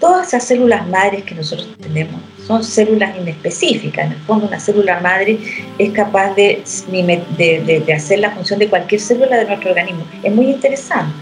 [0.00, 4.06] todas esas células madres que nosotros tenemos son células inespecíficas.
[4.06, 5.38] En el fondo, una célula madre
[5.78, 10.04] es capaz de, de, hacer la función de cualquier célula de nuestro organismo.
[10.22, 11.14] Es muy interesante.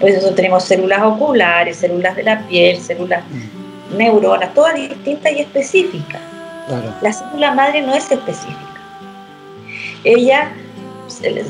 [0.00, 3.96] Por eso tenemos células oculares, células de la piel, células mm.
[3.96, 6.20] neuronas, todas distintas y específicas.
[7.02, 8.58] La célula madre no es específica.
[10.02, 10.52] Ella,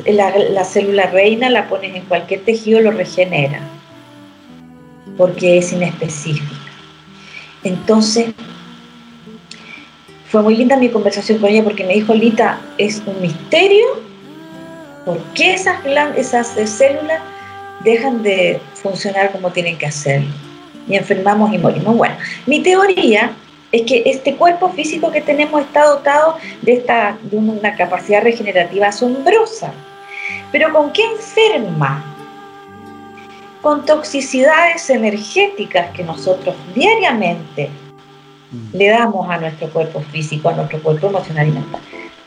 [0.07, 3.61] la, la célula reina, la pones en cualquier tejido, lo regenera,
[5.17, 6.45] porque es inespecífica.
[7.63, 8.35] Entonces,
[10.35, 13.87] fue muy linda mi conversación con ella porque me dijo, Lita, es un misterio
[15.05, 15.77] por qué esas,
[16.17, 17.23] esas células
[17.85, 20.27] dejan de funcionar como tienen que hacerlo
[20.89, 21.97] y enfermamos y morimos.
[21.97, 22.17] Bueno,
[22.47, 23.31] mi teoría
[23.71, 28.89] es que este cuerpo físico que tenemos está dotado de, esta, de una capacidad regenerativa
[28.89, 29.73] asombrosa.
[30.51, 32.11] Pero ¿con qué enferma?
[33.63, 37.71] con toxicidades energéticas que nosotros diariamente.
[38.73, 41.81] Le damos a nuestro cuerpo físico, a nuestro cuerpo emocional y mental.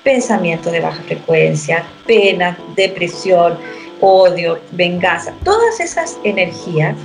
[0.03, 3.57] Pensamientos de baja frecuencia, pena, depresión,
[3.99, 6.95] odio, venganza, todas esas energías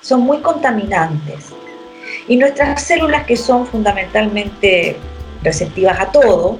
[0.00, 1.52] son muy contaminantes.
[2.28, 4.96] Y nuestras células, que son fundamentalmente
[5.42, 6.58] receptivas a todo,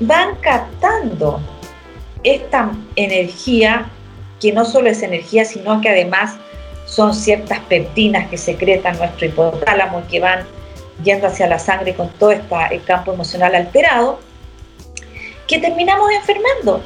[0.00, 1.40] van captando
[2.22, 3.90] esta energía
[4.40, 6.36] que no solo es energía, sino que además
[6.86, 10.44] son ciertas peptinas que secretan nuestro hipotálamo y que van
[11.02, 14.20] yendo hacia la sangre con todo este, el campo emocional alterado,
[15.46, 16.82] que terminamos enfermando.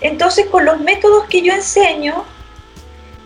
[0.00, 2.24] Entonces, con los métodos que yo enseño,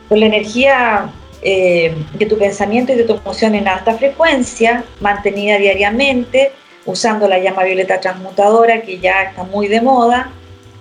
[0.09, 1.11] con la energía
[1.43, 6.53] eh, de tu pensamiento y de tu emoción en alta frecuencia, mantenida diariamente,
[6.85, 10.31] usando la llama violeta transmutadora, que ya está muy de moda,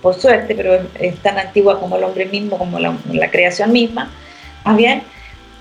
[0.00, 4.10] por suerte, pero es, tan antigua como el hombre mismo, como la, creación misma.
[4.64, 5.02] Más bien,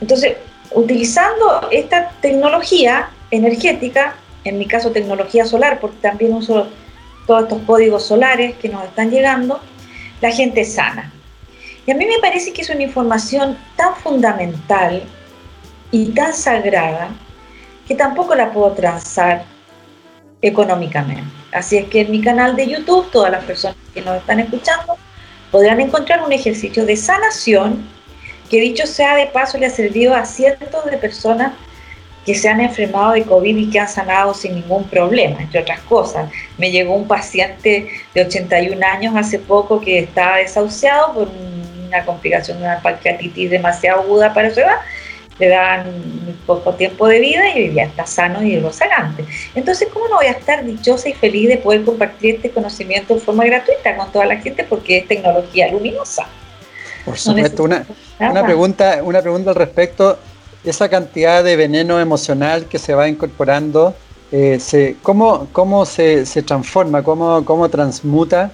[0.02, 0.38] entonces,
[0.72, 6.68] utilizando esta tecnología energética, en mi caso tecnología solar, porque también uso
[7.26, 9.60] todos estos códigos solares que nos están llegando,
[10.22, 11.12] la gente sana.
[11.86, 15.04] Y a mí me parece que es una información tan fundamental
[15.92, 17.10] y tan sagrada
[17.88, 19.44] que tampoco la puedo transar
[20.42, 21.24] económicamente.
[21.52, 24.98] Así es que en mi canal de YouTube, todas las personas que nos están escuchando
[25.52, 27.88] podrán encontrar un ejercicio de sanación
[28.50, 31.54] que dicho sea de paso le ha servido a cientos de personas
[32.26, 35.80] que se han enfermado de COVID y que han sanado sin ningún problema, entre otras
[35.82, 36.30] cosas.
[36.58, 41.30] Me llegó un paciente de 81 años hace poco que estaba desahuciado por
[41.88, 44.80] una complicación de una pancreatitis demasiado aguda para su edad
[45.40, 45.84] le dan
[46.46, 49.26] poco tiempo de vida y ya está sano y rozagante.
[49.54, 53.20] Entonces, ¿cómo no voy a estar dichosa y feliz de poder compartir este conocimiento de
[53.20, 54.64] forma gratuita con toda la gente?
[54.64, 56.28] Porque es tecnología luminosa.
[57.04, 57.86] Por supuesto, una,
[58.46, 60.18] pregunta, una pregunta al respecto.
[60.66, 63.94] Esa cantidad de veneno emocional que se va incorporando,
[64.32, 67.04] eh, se, ¿cómo, cómo se, se transforma?
[67.04, 68.52] ¿Cómo, ¿Cómo transmuta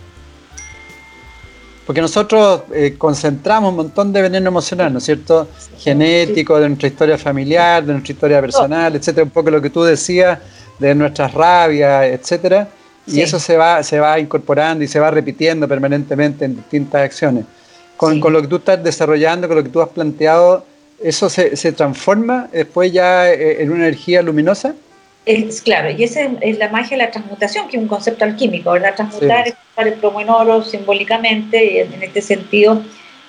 [1.92, 5.50] porque nosotros eh, concentramos un montón de veneno emocional, ¿no es cierto?
[5.78, 9.84] Genético, de nuestra historia familiar, de nuestra historia personal, etcétera, un poco lo que tú
[9.84, 10.40] decías
[10.80, 12.70] de nuestras rabias, etcétera.
[13.08, 17.44] Y eso se va, se va incorporando y se va repitiendo permanentemente en distintas acciones.
[17.98, 20.66] Con, lo que tú estás desarrollando, con lo que tú has planteado,
[21.04, 24.76] ¿eso se, se transforma después ya eh, en una energía luminosa?
[25.26, 28.72] Es, claro, y esa es la magia de la transmutación, que es un concepto alquímico,
[28.72, 28.96] ¿verdad?
[28.96, 32.82] Transmutar es usar el plomo en oro simbólicamente, y en este sentido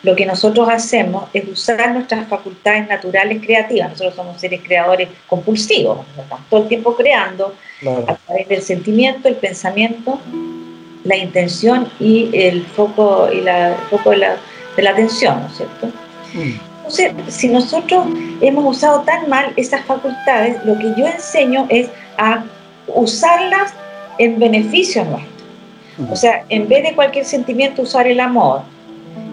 [0.03, 3.91] lo que nosotros hacemos es usar nuestras facultades naturales creativas.
[3.91, 7.55] Nosotros somos seres creadores compulsivos, estamos todo el tiempo creando
[8.07, 10.19] a través del sentimiento, el pensamiento,
[11.05, 14.37] la intención y el foco, y la, foco de, la,
[14.77, 15.87] de la atención, ¿no es cierto?
[16.33, 16.72] Mm.
[16.83, 18.07] Entonces, si nosotros
[18.41, 22.45] hemos usado tan mal esas facultades, lo que yo enseño es a
[22.89, 23.73] usarlas
[24.19, 25.33] en beneficio nuestro.
[26.11, 28.63] O sea, en vez de cualquier sentimiento, usar el amor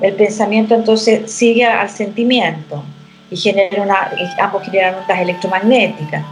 [0.01, 2.83] el pensamiento entonces sigue al sentimiento
[3.29, 6.23] y genera una, ambos generan ondas electromagnéticas.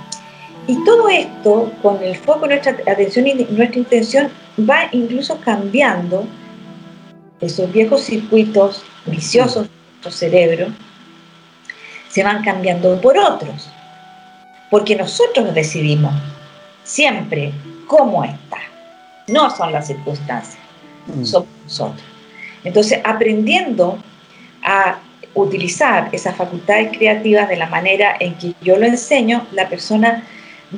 [0.68, 6.26] Y todo esto, con el foco de nuestra atención y nuestra intención, va incluso cambiando
[7.40, 10.68] esos viejos circuitos viciosos de nuestro cerebro,
[12.10, 13.70] se van cambiando por otros,
[14.70, 16.14] porque nosotros decidimos
[16.84, 17.52] siempre
[17.88, 18.60] cómo está,
[19.28, 20.58] no son las circunstancias,
[21.08, 21.24] mm.
[21.24, 22.04] somos nosotros.
[22.64, 23.98] Entonces, aprendiendo
[24.64, 25.00] a
[25.34, 30.24] utilizar esas facultades creativas de la manera en que yo lo enseño, la persona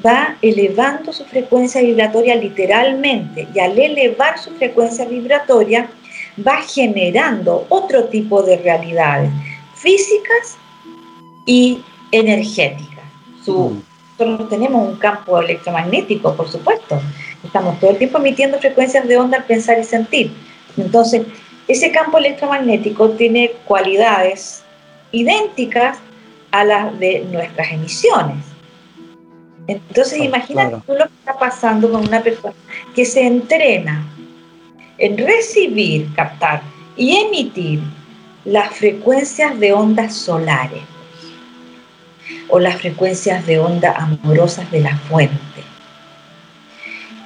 [0.05, 5.89] va elevando su frecuencia vibratoria literalmente y al elevar su frecuencia vibratoria
[6.45, 9.31] va generando otro tipo de realidades
[9.75, 10.57] físicas
[11.49, 13.05] y energéticas.
[13.47, 13.79] Mm.
[14.19, 17.01] nosotros tenemos un campo electromagnético, por supuesto.
[17.43, 20.31] Estamos todo el tiempo emitiendo frecuencias de onda al pensar y sentir.
[20.77, 21.25] Entonces,
[21.67, 24.63] ese campo electromagnético tiene cualidades
[25.11, 25.97] idénticas
[26.51, 28.45] a las de nuestras emisiones.
[29.65, 32.53] Entonces, imagínate lo que está pasando con una persona
[32.93, 34.05] que se entrena
[34.99, 36.61] en recibir, captar
[36.95, 37.79] y emitir
[38.45, 40.83] las frecuencias de ondas solares
[42.47, 45.37] o las frecuencias de onda amorosas de la fuente.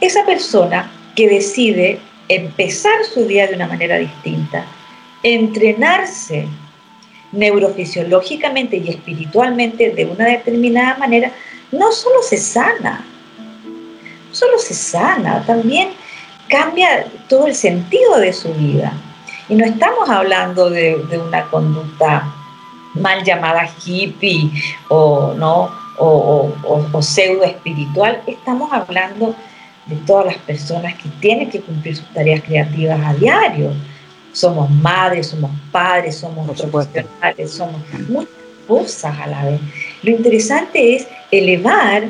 [0.02, 4.66] Esa persona que decide empezar su día de una manera distinta,
[5.24, 6.48] entrenarse
[7.32, 11.32] neurofisiológicamente y espiritualmente de una determinada manera,
[11.72, 13.04] no solo se sana,
[14.32, 15.89] solo se sana, también
[16.48, 18.94] cambia todo el sentido de su vida.
[19.50, 22.32] Y no estamos hablando de, una conducta
[22.94, 24.52] mal llamada hippie
[24.90, 25.72] o, ¿no?
[25.98, 26.54] o,
[26.92, 29.36] o pseudo espiritual, estamos hablando
[29.86, 33.74] de todas las personas que tienen que cumplir sus tareas creativas a diario.
[34.32, 38.34] Somos madres, somos padres, somos profesionales, somos muchas
[38.68, 39.60] cosas a la vez.
[40.02, 42.04] Lo interesante es elevar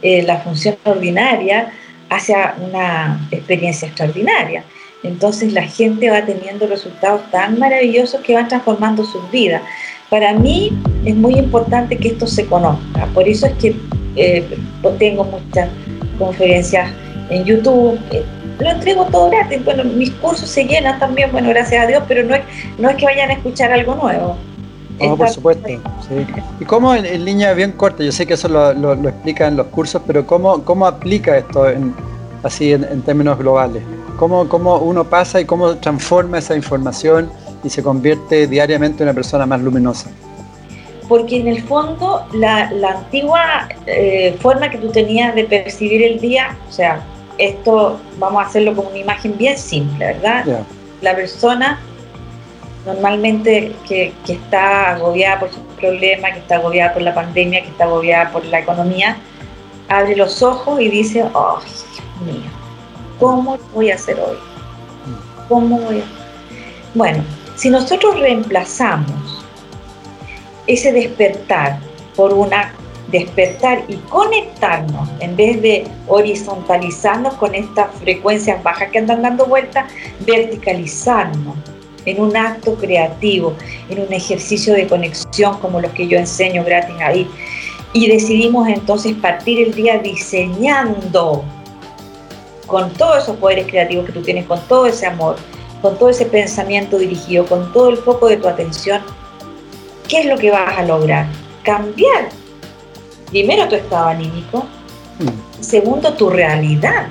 [0.00, 1.72] eh, la función ordinaria
[2.08, 4.64] hacia una experiencia extraordinaria.
[5.02, 9.62] Entonces la gente va teniendo resultados tan maravillosos que van transformando sus vidas.
[10.10, 10.72] Para mí
[11.04, 13.76] es muy importante que esto se conozca, por eso es que
[14.16, 14.44] eh,
[14.98, 15.68] tengo muchas
[16.18, 16.90] conferencias
[17.30, 17.98] en YouTube.
[18.10, 18.24] Eh,
[18.58, 19.64] lo entrego todo gratis.
[19.64, 22.42] Bueno, mis cursos se llenan también, bueno, gracias a Dios, pero no es,
[22.78, 24.36] no es que vayan a escuchar algo nuevo.
[24.98, 25.68] No, por supuesto.
[25.68, 26.26] Sí.
[26.58, 28.02] ¿Y cómo en, línea bien corta?
[28.02, 31.94] Yo sé que eso lo, lo, explican los cursos, pero ¿cómo, cómo aplica esto en,
[32.42, 33.82] así en, términos globales?
[34.16, 37.30] ¿Cómo, ¿Cómo uno pasa y cómo transforma esa información
[37.64, 40.10] y se convierte diariamente en una persona más luminosa?
[41.08, 46.20] porque en el fondo la, la antigua eh, forma que tú tenías de percibir el
[46.20, 47.00] día, o sea,
[47.38, 50.64] esto vamos a hacerlo como una imagen bien simple, ¿verdad?
[51.00, 51.80] La persona
[52.84, 57.84] normalmente que, está agobiada por sus problemas, que está agobiada por la pandemia, que está
[57.84, 59.16] agobiada por la economía,
[59.88, 61.86] abre los ojos y dice, oh, Dios
[62.26, 62.50] mío,
[63.18, 64.36] ¿cómo voy a hacer hoy?
[65.48, 66.04] ¿Cómo voy a...?
[66.94, 67.22] Bueno,
[67.58, 69.44] si nosotros reemplazamos
[70.68, 71.80] ese despertar
[72.14, 72.72] por una
[73.08, 79.90] despertar y conectarnos, en vez de horizontalizarnos con estas frecuencias bajas que andan dando vueltas,
[80.20, 81.56] verticalizarnos
[82.04, 83.54] en un acto creativo,
[83.88, 87.28] en un ejercicio de conexión como los que yo enseño gratis ahí.
[87.94, 91.42] Y decidimos entonces partir el día diseñando
[92.66, 95.36] con todos esos poderes creativos que tú tienes, con todo ese amor,
[95.82, 99.02] con todo ese pensamiento dirigido, con todo el foco de tu atención,
[100.08, 101.26] ¿qué es lo que vas a lograr?
[101.62, 102.28] Cambiar
[103.26, 104.66] primero tu estado anímico,
[105.18, 105.62] mm.
[105.62, 107.06] segundo tu realidad.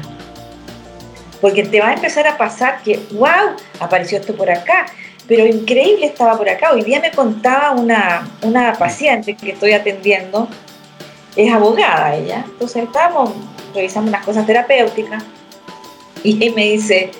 [1.40, 4.88] Porque te va a empezar a pasar que, wow, apareció esto por acá,
[5.28, 6.72] pero increíble estaba por acá.
[6.74, 10.48] Hoy día me contaba una, una paciente que estoy atendiendo,
[11.36, 13.32] es abogada ella, entonces estábamos
[13.76, 15.24] revisando unas cosas terapéuticas
[16.24, 17.12] y me dice,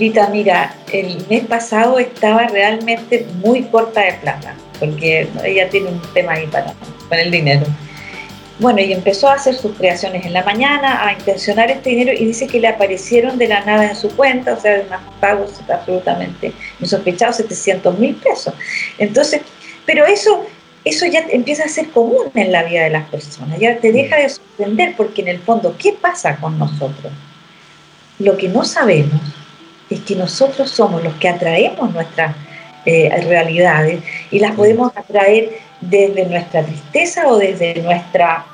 [0.00, 6.00] Rita, mira, el mes pasado estaba realmente muy corta de plata, porque ella tiene un
[6.12, 6.74] tema ahí para,
[7.08, 7.66] para el dinero
[8.60, 12.26] bueno, y empezó a hacer sus creaciones en la mañana, a intencionar este dinero y
[12.26, 15.52] dice que le aparecieron de la nada en su cuenta, o sea, de unos pagos
[15.66, 18.52] absolutamente insospechados, 700 mil pesos.
[18.98, 19.40] Entonces,
[19.86, 20.44] pero eso,
[20.84, 24.16] eso ya empieza a ser común en la vida de las personas, ya te deja
[24.16, 27.12] de sorprender porque en el fondo, ¿qué pasa con nosotros?
[28.18, 29.22] Lo que no sabemos
[29.90, 32.34] es que nosotros somos los que atraemos nuestras
[32.86, 38.46] eh, realidades y las podemos atraer desde nuestra tristeza o desde nuestra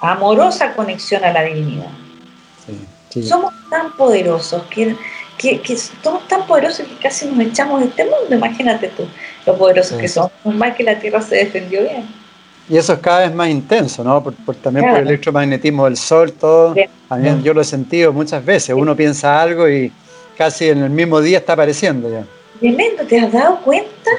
[0.00, 1.90] amorosa conexión a la divinidad.
[3.22, 4.94] Somos tan poderosos que,
[5.36, 8.34] que, somos tan poderosos que casi nos echamos de este mundo.
[8.34, 9.04] Imagínate tú
[9.46, 10.30] lo poderosos que somos.
[10.44, 12.06] Más que la Tierra se defendió bien.
[12.68, 14.22] Y eso es cada vez más intenso, ¿no?
[14.22, 16.76] Por, también por el electromagnetismo del sol, todo.
[17.08, 18.76] También yo lo he sentido muchas veces.
[18.78, 19.92] Uno piensa algo y
[20.40, 22.24] casi en el mismo día está apareciendo ya.
[22.60, 24.10] Tremendo, ¿te has dado cuenta?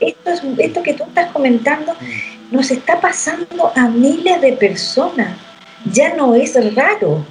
[0.00, 1.94] Esto, esto que tú estás comentando
[2.50, 5.28] nos está pasando a miles de personas.
[5.90, 7.24] Ya no es raro.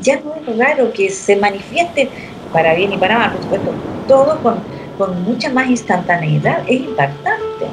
[0.00, 2.08] Ya no es raro que se manifieste
[2.54, 3.74] para bien y para mal, por supuesto,
[4.08, 4.54] todo con,
[4.96, 6.62] con mucha más instantaneidad.
[6.66, 7.66] Es impactante.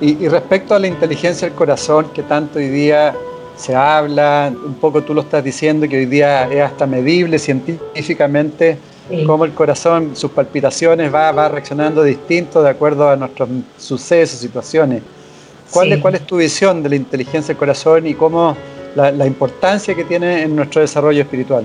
[0.00, 3.14] Y, y respecto a la inteligencia del corazón, que tanto hoy día
[3.58, 8.78] se habla, un poco tú lo estás diciendo, que hoy día es hasta medible científicamente
[9.26, 15.02] cómo el corazón, sus palpitaciones va, va reaccionando distinto de acuerdo a nuestros sucesos, situaciones.
[15.72, 18.56] ¿Cuál, es, ¿Cuál es tu visión de la inteligencia del corazón y cómo
[18.94, 21.64] la, importancia que tiene en nuestro desarrollo espiritual?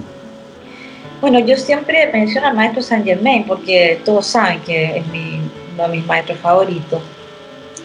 [1.22, 5.40] Bueno, yo siempre menciono al maestro Saint Germain porque todos saben que es mi,
[5.74, 7.02] uno de mis maestros favoritos,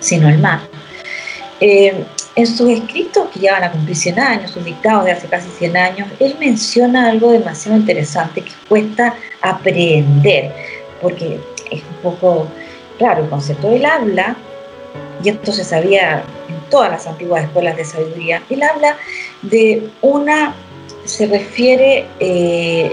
[0.01, 0.63] sino el más.
[1.61, 2.05] Eh,
[2.37, 5.49] en sus escritos, que ya van a cumplir 100 años, sus dictados de hace casi
[5.59, 10.53] 100 años, él menciona algo demasiado interesante que cuesta aprender,
[11.03, 11.41] porque
[11.73, 12.47] es un poco,
[12.97, 14.37] claro, el concepto del habla,
[15.25, 18.97] y esto se sabía en todas las antiguas escuelas de sabiduría, él habla
[19.43, 20.55] de una,
[21.07, 22.93] se refiere eh,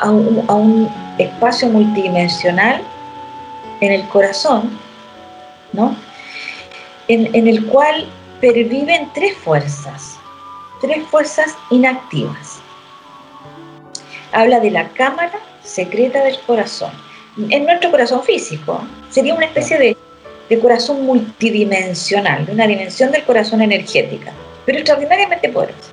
[0.00, 0.88] a, un,
[1.18, 2.82] espacio multidimensional
[3.80, 4.78] en el corazón,
[5.72, 5.96] ¿no?
[7.08, 8.06] En, el cual
[8.40, 10.18] perviven tres fuerzas,
[10.80, 12.60] tres fuerzas inactivas.
[14.32, 16.90] Habla de la cámara secreta del corazón.
[17.50, 23.62] En nuestro corazón físico sería una especie de, corazón multidimensional, de una dimensión del corazón
[23.62, 24.32] energética,
[24.64, 25.90] pero extraordinariamente poderosa.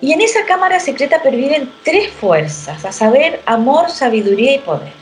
[0.00, 4.92] Y en esa cámara secreta perviven tres fuerzas, a saber, amor, sabiduría y poder.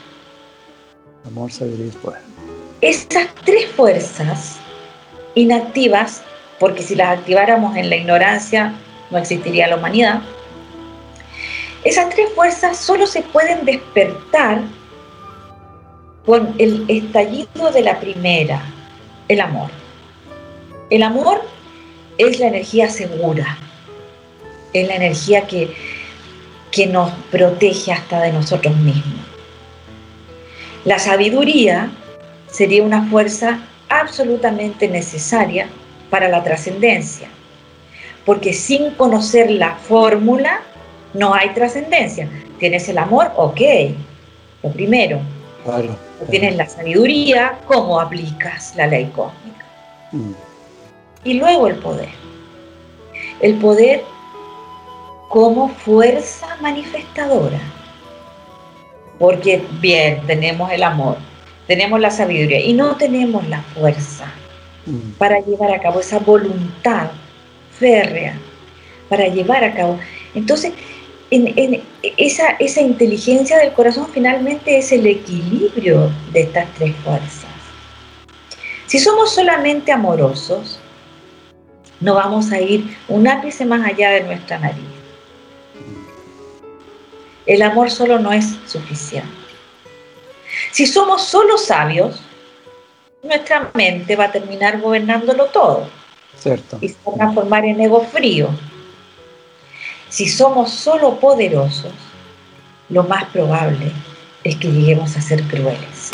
[1.25, 2.38] Amor, sabiduría y poder.
[2.81, 4.57] Esas tres fuerzas
[5.35, 6.23] inactivas,
[6.59, 8.73] porque si las activáramos en la ignorancia
[9.11, 10.21] no existiría la humanidad.
[11.83, 14.61] Esas tres fuerzas solo se pueden despertar
[16.25, 18.61] con el estallido de la primera,
[19.27, 19.71] el amor.
[20.89, 21.41] El amor
[22.17, 23.57] es la energía segura,
[24.73, 25.75] es la energía que,
[26.71, 29.25] que nos protege hasta de nosotros mismos.
[30.85, 31.91] La sabiduría
[32.51, 35.67] sería una fuerza absolutamente necesaria
[36.09, 37.27] para la trascendencia,
[38.25, 40.61] porque sin conocer la fórmula
[41.13, 42.29] no hay trascendencia.
[42.59, 43.61] Tienes el amor, ok,
[44.63, 45.19] lo primero.
[46.29, 49.65] Tienes la sabiduría, cómo aplicas la ley cósmica.
[50.11, 50.31] Mm.
[51.23, 52.09] Y luego el poder.
[53.41, 54.03] El poder
[55.29, 57.59] como fuerza manifestadora.
[59.17, 61.17] Porque bien, tenemos el amor,
[61.69, 64.25] tenemos la sabiduría y no tenemos la fuerza
[64.87, 65.11] mm.
[65.19, 67.11] para llevar a cabo esa voluntad
[67.77, 68.39] férrea,
[69.07, 69.99] para llevar a cabo.
[70.33, 70.73] Entonces,
[71.29, 71.83] en,
[72.17, 77.51] esa, esa inteligencia del corazón finalmente es el equilibrio de estas tres fuerzas.
[78.87, 80.79] Si somos solamente amorosos,
[81.99, 84.89] no vamos a ir un ápice más allá de nuestra nariz.
[87.45, 89.38] El amor solo no es suficiente.
[90.71, 92.19] Si somos solo sabios,
[93.23, 95.89] nuestra mente va a terminar gobernándolo todo.
[96.37, 96.77] Cierto.
[96.81, 98.49] Y se va a transformar en ego frío.
[100.09, 101.93] Si somos solo poderosos,
[102.89, 103.91] lo más probable
[104.43, 106.11] es que lleguemos a ser crueles.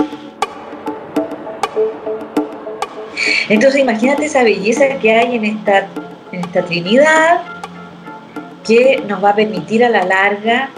[3.48, 5.88] Entonces imagínate esa belleza que hay en esta,
[6.32, 7.42] en esta Trinidad
[8.66, 10.72] que nos va a permitir a la larga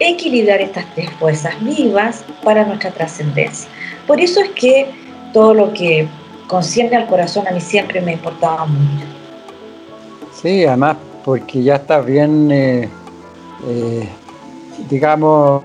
[0.00, 3.68] equilibrar estas tres fuerzas vivas para nuestra trascendencia.
[4.06, 4.90] Por eso es que
[5.32, 6.08] todo lo que
[6.48, 9.04] concierne al corazón a mí siempre me importaba mucho.
[10.42, 12.88] Sí, además porque ya está bien, eh,
[13.68, 14.08] eh,
[14.88, 15.62] digamos,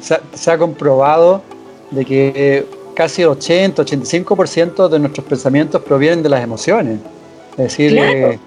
[0.00, 1.42] se ha, comprobado
[1.90, 6.98] de que casi 80-85% de nuestros pensamientos provienen de las emociones.
[7.52, 8.38] Es decir, eh,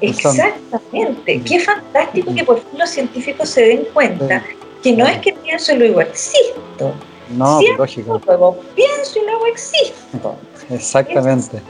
[0.00, 1.40] exactamente.
[1.42, 4.42] Qué fantástico que por fin los científicos se den cuenta
[4.84, 6.92] que no es que pienso y luego existo.
[7.30, 8.20] No, lógico.
[8.26, 10.36] Luego pienso y luego existo.
[10.68, 11.62] Exactamente.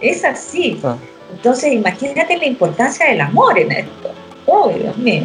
[0.00, 0.80] Es así.
[0.84, 0.96] Ah.
[1.32, 4.10] Entonces, imagínate la importancia del amor en esto.
[4.46, 5.24] Oh, Dios mío.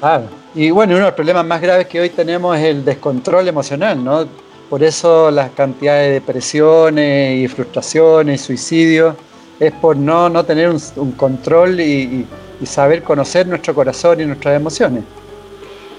[0.00, 0.24] Claro.
[0.54, 4.04] Y bueno, uno de los problemas más graves que hoy tenemos es el descontrol emocional,
[4.04, 4.26] ¿no?
[4.68, 9.16] Por eso las cantidades de depresiones y frustraciones y suicidios
[9.58, 12.26] es por no, no tener un, control y,
[12.64, 15.04] saber conocer nuestro corazón y nuestras emociones.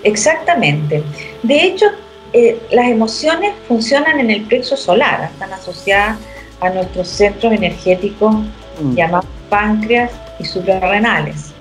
[0.03, 1.03] Exactamente.
[1.43, 1.85] De hecho,
[2.33, 6.17] eh, las emociones funcionan en el plexo solar, están asociadas
[6.61, 8.33] a nuestros centros energéticos
[8.81, 8.95] mm.
[8.95, 11.51] llamados páncreas y suprarrenales.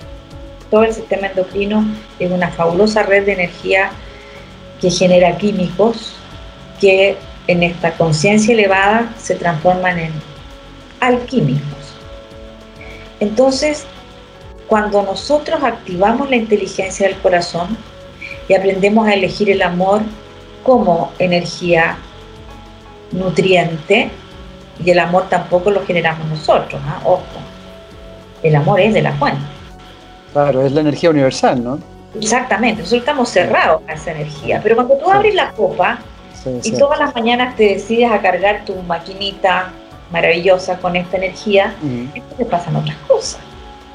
[0.71, 1.85] Todo el sistema endocrino
[2.19, 3.91] es una fabulosa red de energía
[4.81, 6.15] que genera químicos
[6.81, 7.17] que
[7.49, 10.13] en esta conciencia elevada se transforman en
[11.01, 11.95] alquímicos.
[13.19, 13.85] Entonces,
[14.69, 17.77] cuando nosotros activamos la inteligencia del corazón
[18.51, 20.03] y aprendemos a elegir el amor
[20.65, 21.97] como energía
[23.13, 24.11] nutriente,
[24.85, 27.01] y el amor tampoco lo generamos nosotros, ¿ah?
[27.05, 27.23] ojo,
[28.43, 29.41] el amor es de la fuente.
[30.33, 31.79] Claro, es la energía universal, ¿no?
[32.17, 36.01] Exactamente, nosotros estamos cerrados a esa energía, pero cuando tú abres la copa
[36.65, 39.71] y todas las mañanas te decides a cargar tu maquinita
[40.11, 43.39] maravillosa con esta energía, entonces pasan otras cosas.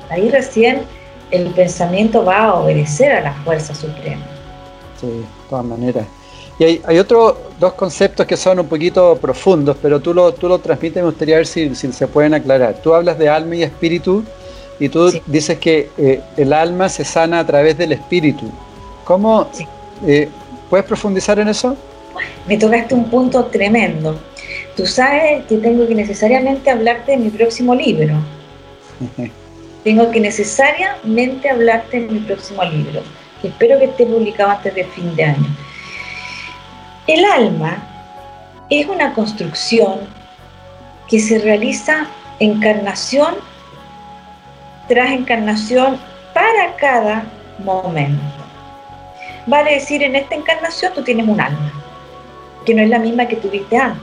[0.09, 0.83] Ahí recién
[1.31, 4.23] el pensamiento va a obedecer a la fuerza suprema.
[4.99, 6.05] Sí, de todas maneras.
[6.57, 10.59] Y hay, otros dos conceptos que son un poquito profundos, pero tú lo, tú lo
[10.59, 12.75] transmites, me gustaría ver si, se pueden aclarar.
[12.81, 14.23] Tú hablas de alma y espíritu
[14.79, 18.49] y tú dices que eh, el alma se sana a través del espíritu.
[19.03, 19.49] ¿Cómo?
[20.07, 20.29] Eh,
[20.69, 21.75] ¿Puedes profundizar en eso?
[22.47, 24.17] Me tocaste un punto tremendo.
[24.77, 28.15] Tú sabes que tengo que necesariamente hablarte de mi próximo libro.
[29.85, 33.01] tengo que necesariamente hablarte de mi próximo libro,
[33.43, 35.55] espero que esté publicado antes de fin de año.
[37.07, 37.77] El alma
[38.69, 39.99] es una construcción
[41.07, 42.07] que se realiza
[42.39, 43.35] encarnación
[44.87, 45.99] tras encarnación
[46.33, 47.25] para cada
[47.63, 48.21] momento.
[49.47, 51.71] Vale decir, en esta encarnación tú tienes un alma,
[52.65, 54.01] que no es la misma que tuviste antes,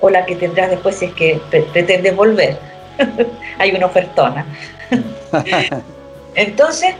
[0.00, 2.58] o la que tendrás después si es que pretendes volver.
[3.58, 4.44] Hay una ofertona.
[6.34, 6.94] Entonces,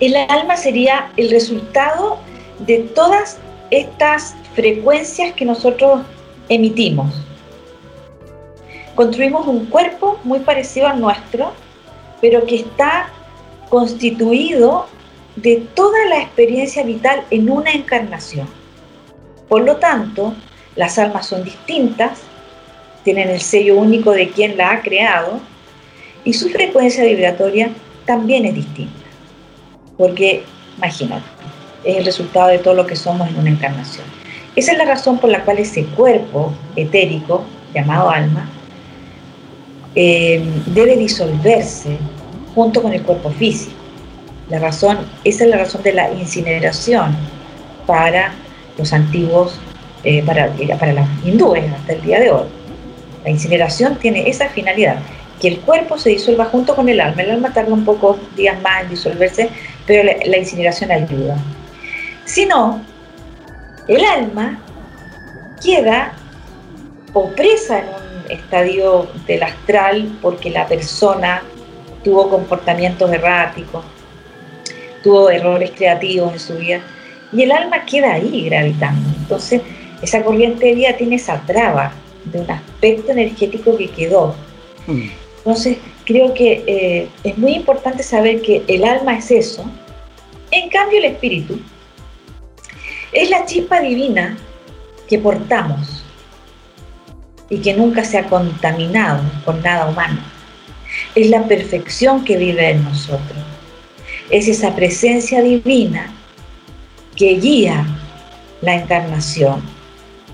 [0.00, 2.18] el alma sería el resultado
[2.60, 3.38] de todas
[3.70, 6.02] estas frecuencias que nosotros
[6.48, 7.14] emitimos.
[8.94, 11.52] Construimos un cuerpo muy parecido al nuestro,
[12.20, 13.10] pero que está
[13.68, 14.86] constituido
[15.36, 18.48] de toda la experiencia vital en una encarnación.
[19.48, 20.34] Por lo tanto,
[20.76, 22.20] las almas son distintas,
[23.04, 25.40] tienen el sello único de quien la ha creado
[26.24, 27.70] y su frecuencia vibratoria
[28.04, 29.05] también es distinta.
[29.96, 30.44] Porque,
[30.76, 31.24] imagínate,
[31.84, 34.04] es el resultado de todo lo que somos en una encarnación.
[34.56, 37.44] Esa es la razón por la cual ese cuerpo etérico,
[37.74, 38.48] llamado alma,
[39.94, 41.96] eh, debe disolverse
[42.54, 43.72] junto con el cuerpo físico.
[44.48, 47.16] La razón, esa es la razón de la incineración
[47.86, 48.32] para
[48.78, 49.58] los antiguos,
[50.04, 52.46] eh, para, para las hindúes hasta el día de hoy.
[53.24, 54.98] La incineración tiene esa finalidad,
[55.40, 57.22] que el cuerpo se disuelva junto con el alma.
[57.22, 59.50] El alma tarda un poco días más en disolverse,
[59.86, 61.36] pero la incineración ayuda.
[62.24, 62.82] Si no,
[63.88, 64.58] el alma
[65.62, 66.12] queda
[67.12, 71.42] opresa en un estadio del astral porque la persona
[72.02, 73.84] tuvo comportamientos erráticos,
[75.02, 76.80] tuvo errores creativos en su vida,
[77.32, 79.08] y el alma queda ahí gravitando.
[79.18, 79.62] Entonces,
[80.02, 81.92] esa corriente de vida tiene esa traba
[82.24, 84.34] de un aspecto energético que quedó.
[84.86, 85.08] Mm.
[85.38, 89.68] Entonces, creo que eh, es muy importante saber que el alma es eso.
[90.50, 91.60] En cambio, el espíritu
[93.12, 94.38] es la chispa divina
[95.08, 96.04] que portamos
[97.50, 100.20] y que nunca se ha contaminado con nada humano.
[101.14, 103.38] Es la perfección que vive en nosotros.
[104.30, 106.12] Es esa presencia divina
[107.16, 107.84] que guía
[108.60, 109.62] la encarnación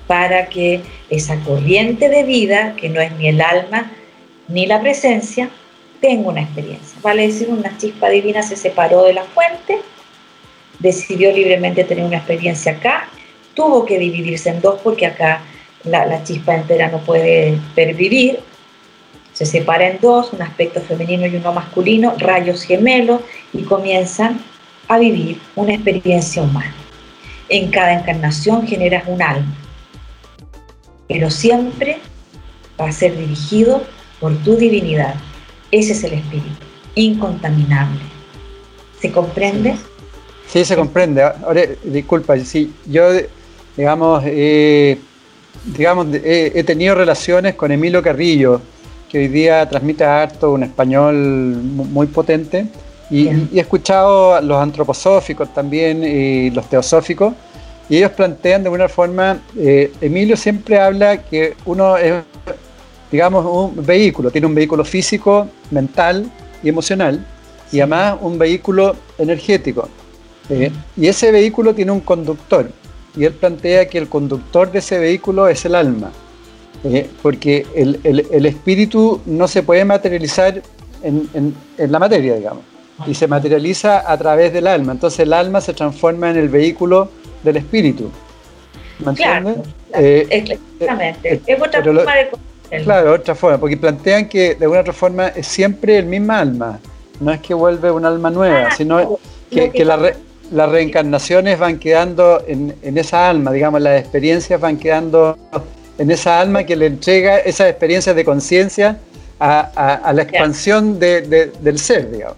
[0.06, 3.90] para que esa corriente de vida, que no es ni el alma
[4.48, 5.50] ni la presencia,
[6.02, 6.98] tenga una experiencia.
[7.00, 9.80] Vale decir, una chispa divina se separó de la fuente
[10.82, 13.08] decidió libremente tener una experiencia acá,
[13.54, 15.40] tuvo que dividirse en dos porque acá
[15.84, 18.40] la, chispa entera no puede pervivir,
[19.32, 23.22] se separa en dos, un aspecto femenino y uno masculino, rayos gemelos,
[23.52, 24.40] y comienzan
[24.88, 26.74] a vivir una experiencia humana.
[27.48, 29.54] En cada encarnación generas un alma.
[31.08, 31.98] pero siempre
[32.80, 33.82] va a ser dirigido
[34.20, 35.14] por tu divinidad.
[35.72, 36.50] Ese es el espíritu,
[36.94, 38.00] incontaminable.
[39.00, 39.74] ¿Se comprende?
[40.46, 41.22] Sí, se comprende.
[41.22, 43.08] Ahora, disculpa, sí, yo,
[43.74, 48.60] digamos, digamos he, tenido relaciones con Emilio Carrillo,
[49.10, 52.66] que hoy día transmite harto un español muy potente,
[53.10, 57.32] y, he escuchado los antroposóficos también y los teosóficos,
[57.88, 62.22] y ellos plantean de alguna forma, eh, Emilio siempre habla que uno es,
[63.12, 66.28] digamos, un vehículo, tiene un vehículo físico, mental
[66.62, 67.24] y emocional,
[67.70, 69.88] y además un vehículo energético.
[70.48, 72.68] Eh, y ese vehículo tiene un conductor,
[73.16, 76.10] y él plantea que el conductor de ese vehículo es el alma,
[76.82, 80.60] eh, porque el, espíritu no se puede materializar
[81.04, 82.72] en la materia, digamos
[83.06, 84.92] y se materializa a través del alma.
[84.92, 87.10] Entonces el alma se transforma en el vehículo
[87.42, 88.10] del espíritu.
[89.00, 89.54] ¿Me entiendes?
[89.54, 91.40] Claro, eh, exactamente.
[91.46, 92.30] Es otra forma de
[92.80, 96.80] Claro, otra forma, porque plantean que de alguna otra forma es siempre el mismo alma.
[97.20, 99.18] No es que vuelve un alma nueva, ah, sino
[99.50, 105.38] que, las reencarnaciones van quedando en, esa alma, digamos, las experiencias van quedando
[105.98, 108.98] en esa alma que le entrega esas experiencias de conciencia
[109.38, 112.36] a, la expansión del ser, digamos.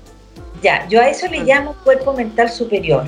[0.62, 3.04] Ya, yo a eso le llamo cuerpo mental superior.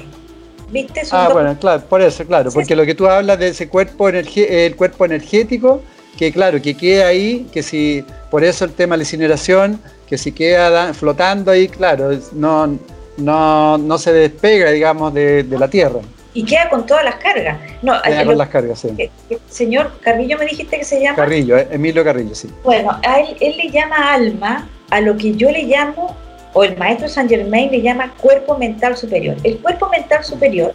[0.71, 1.03] ¿Viste?
[1.13, 4.77] ah, bueno, claro, por eso, claro, porque lo que tú hablas de ese cuerpo, el
[4.77, 5.81] cuerpo energético,
[6.17, 10.17] que claro, que queda ahí, que si, por eso el tema de la incineración, que
[10.17, 12.79] si queda flotando ahí, claro, no,
[13.19, 16.01] no, no se despega, digamos, de, la tierra.
[16.33, 17.59] Y queda con todas las cargas.
[17.83, 19.11] No, queda con las cargas, sí.
[19.49, 21.17] Señor Carrillo, me dijiste que se llama.
[21.17, 22.51] Carrillo, eh, Emilio Carrillo, sí.
[22.63, 26.15] Bueno, a él, él le llama alma a lo que yo le llamo
[26.53, 29.37] o el maestro Saint Germain le llama cuerpo mental superior.
[29.45, 30.75] El cuerpo mental superior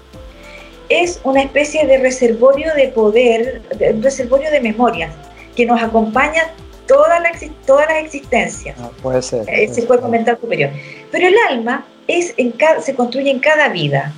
[0.89, 3.61] es una especie de reservorio de poder,
[3.93, 5.11] un reservorio de memorias
[5.56, 6.52] que nos acompaña
[6.88, 7.32] toda la,
[7.66, 8.76] todas las existencias.
[8.80, 9.45] Ah, puede ser.
[9.47, 10.70] Ese cuerpo mental superior.
[11.12, 14.14] Pero el alma es en se construye en cada vida.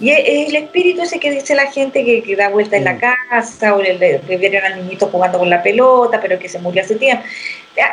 [0.00, 3.74] Y es el espíritu ese que dice la gente que, da vuelta en la casa,
[3.74, 6.96] o le, que vieron al niñito jugando con la pelota, pero que se murió hace
[6.96, 7.22] tiempo.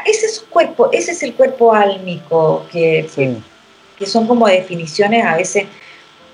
[0.06, 3.10] Ese es cuerpo, ese es el cuerpo álmico, que,
[4.00, 5.66] que, son como definiciones a veces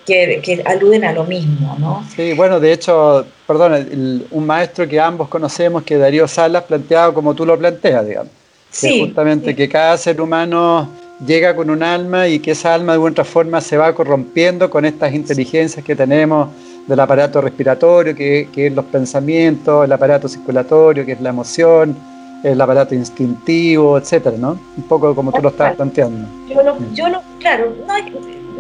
[0.06, 2.04] que, aluden a lo mismo, ¿no?
[2.16, 7.34] Sí, bueno, de hecho, perdón, un maestro que ambos conocemos, que Darío Salas, planteado como
[7.34, 8.32] tú lo planteas, digamos.
[8.70, 10.90] Sí, justamente que cada ser humano
[11.26, 14.84] llega con un alma y que esa alma de alguna forma se va corrompiendo con
[14.84, 16.50] estas inteligencias que tenemos
[16.88, 21.96] del aparato respiratorio, que, que es los pensamientos, el aparato circulatorio, que es la emoción,
[22.44, 24.60] el aparato instintivo, etcétera, ¿no?
[24.76, 26.28] Un poco como tú lo estabas planteando.
[26.50, 27.94] Yo lo, yo lo claro, no,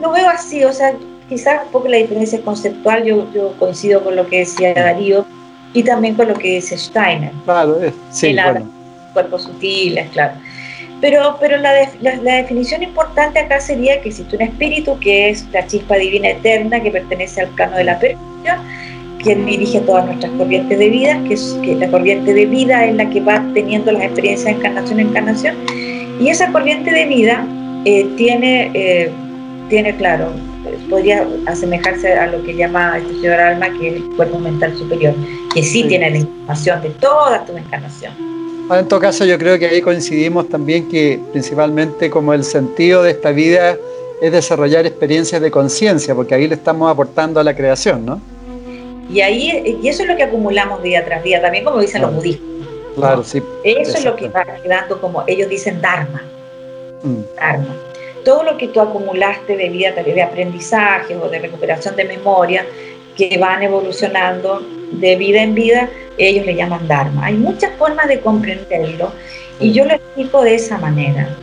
[0.01, 0.93] lo veo así, o sea,
[1.33, 5.25] quizás un poco la diferencia conceptual, yo, yo coincido con lo que decía Darío
[5.73, 7.31] y también con lo que dice Steiner.
[7.43, 7.79] Claro,
[8.11, 8.69] sí, bueno.
[9.13, 10.33] Cuerpos sutiles, claro.
[11.01, 11.71] Pero, pero la,
[12.01, 16.81] la, definición importante acá sería que existe un espíritu que es la chispa divina eterna
[16.81, 18.57] que pertenece al plano de la perfección,
[19.21, 22.95] quien dirige todas nuestras corrientes de vida, que, es, que la corriente de vida es
[22.95, 25.55] la que va teniendo las experiencias de encarnación en encarnación.
[26.21, 27.45] Y esa corriente de vida
[27.85, 29.11] eh, tiene, eh,
[29.69, 30.31] tiene, claro,
[30.89, 35.13] podría asemejarse a lo que llama este señor Alma, que es el cuerpo mental superior,
[35.53, 35.87] que sí, sí.
[35.87, 38.13] tiene la información de toda tu encarnación.
[38.71, 43.11] En todo caso, yo creo que ahí coincidimos también que principalmente como el sentido de
[43.11, 43.77] esta vida
[44.21, 48.21] es desarrollar experiencias de conciencia, porque ahí le estamos aportando a la creación, ¿no?
[49.09, 52.15] Y ahí y eso es lo que acumulamos día tras día, también como dicen los
[52.15, 52.47] budistas.
[52.95, 53.43] Claro, sí.
[53.63, 56.21] Eso es lo que va quedando como ellos dicen dharma.
[57.03, 57.35] Mm.
[57.35, 57.75] Dharma.
[58.23, 62.65] Todo lo que tú acumulaste de vida, de aprendizaje o de recuperación de memoria,
[63.15, 64.61] que van evolucionando
[64.91, 67.25] de vida en vida, ellos le llaman Dharma.
[67.25, 69.11] Hay muchas formas de comprenderlo
[69.59, 71.35] y yo lo explico de esa manera.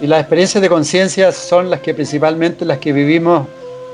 [0.00, 3.46] Y las experiencias de conciencia son las que principalmente las que vivimos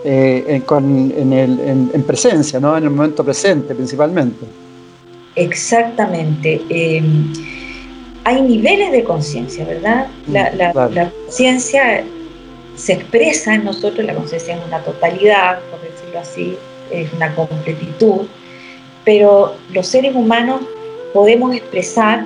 [0.05, 2.77] eh, en, presencia, ¿no?
[2.77, 4.47] en el momento presente principalmente.
[5.37, 6.61] Exactamente.
[6.69, 7.33] Em,
[8.25, 10.07] hay niveles de conciencia, ¿verdad?
[10.29, 12.05] La, la conciencia
[12.77, 16.57] se expresa en nosotros, la conciencia es una totalidad, por decirlo así,
[16.91, 18.27] es una completitud,
[19.05, 20.63] pero los seres humanos
[21.13, 22.25] podemos expresar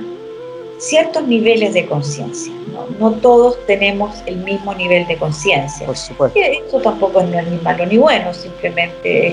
[0.79, 2.53] ciertos niveles de conciencia.
[2.99, 3.13] ¿no?
[3.13, 5.87] todos tenemos el mismo nivel de conciencia.
[5.87, 6.39] Por supuesto.
[6.39, 9.33] Eso tampoco no es ni malo ni bueno, simplemente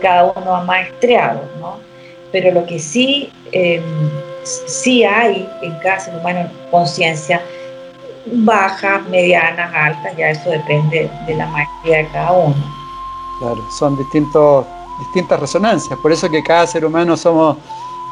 [0.00, 1.42] cada uno ha maestreado.
[1.60, 1.87] ¿no?
[2.32, 3.82] Pero lo que sí, em,
[4.44, 7.42] sí hay en cada ser humano conciencia,
[8.26, 12.56] bajas, medianas, altas, ya eso depende de la maestría de cada uno.
[13.38, 14.66] Claro, son distintos,
[14.98, 17.56] distintas resonancias, por eso que cada ser humano somos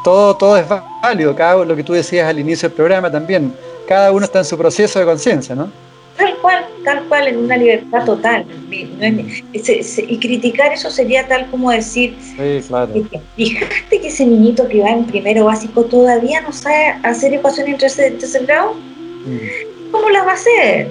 [0.04, 0.66] todo, todo es
[1.02, 3.54] válido, cada, lo que tú decías al inicio del programa también,
[3.88, 5.68] cada uno está en su proceso de conciencia, ¿no?
[6.16, 8.46] Tal cual, tal cual, en una libertad total.
[8.70, 12.92] Y criticar eso sería tal como decir, sí, claro.
[13.36, 17.78] fíjate que ese niñito que va en primero básico todavía no sabe hacer ecuaciones en
[17.78, 18.74] tercer, tercer grado.
[18.74, 19.90] Mm.
[19.92, 20.88] ¿Cómo las va a hacer?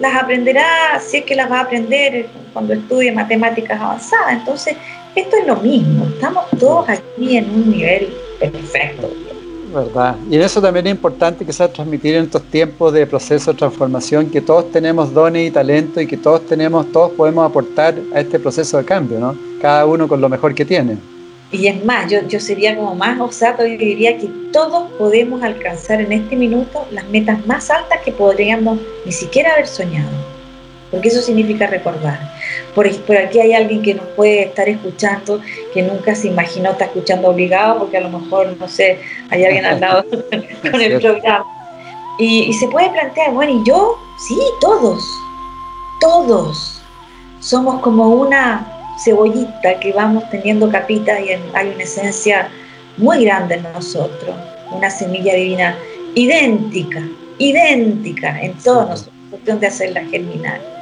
[0.00, 4.32] Las aprenderá, si es que las va a aprender cuando estudie matemáticas avanzadas.
[4.32, 4.76] Entonces,
[5.14, 8.08] esto es lo mismo, estamos todos aquí en un nivel
[8.40, 9.10] perfecto.
[9.72, 10.16] ¿Verdad?
[10.30, 14.30] Y en eso también es importante sea transmitir en estos tiempos de proceso de transformación
[14.30, 18.38] que todos tenemos dones y talento y que todos tenemos, todos podemos aportar a este
[18.38, 19.36] proceso de cambio, ¿no?
[19.60, 20.96] Cada uno con lo mejor que tiene.
[21.50, 26.00] Y es más, yo, yo sería como más osato y diría que todos podemos alcanzar
[26.00, 30.32] en este minuto las metas más altas que podríamos ni siquiera haber soñado
[30.92, 32.20] porque eso significa recordar.
[32.74, 35.40] Por, por, aquí hay alguien que nos puede estar escuchando,
[35.72, 38.98] que nunca se imaginó estar escuchando obligado, porque a lo mejor, no sé,
[39.30, 40.04] hay alguien al lado
[40.70, 41.46] con el programa.
[42.18, 43.98] Y, se puede plantear, bueno, y yo,
[44.28, 45.02] sí, todos,
[46.00, 46.82] todos
[47.40, 48.66] somos como una
[49.02, 52.48] cebollita que vamos teniendo capitas y hay una esencia
[52.98, 54.36] muy grande en nosotros,
[54.70, 55.76] una semilla divina
[56.14, 57.02] idéntica,
[57.38, 60.81] idéntica en todos nosotros, cuestión de hacerla germinar.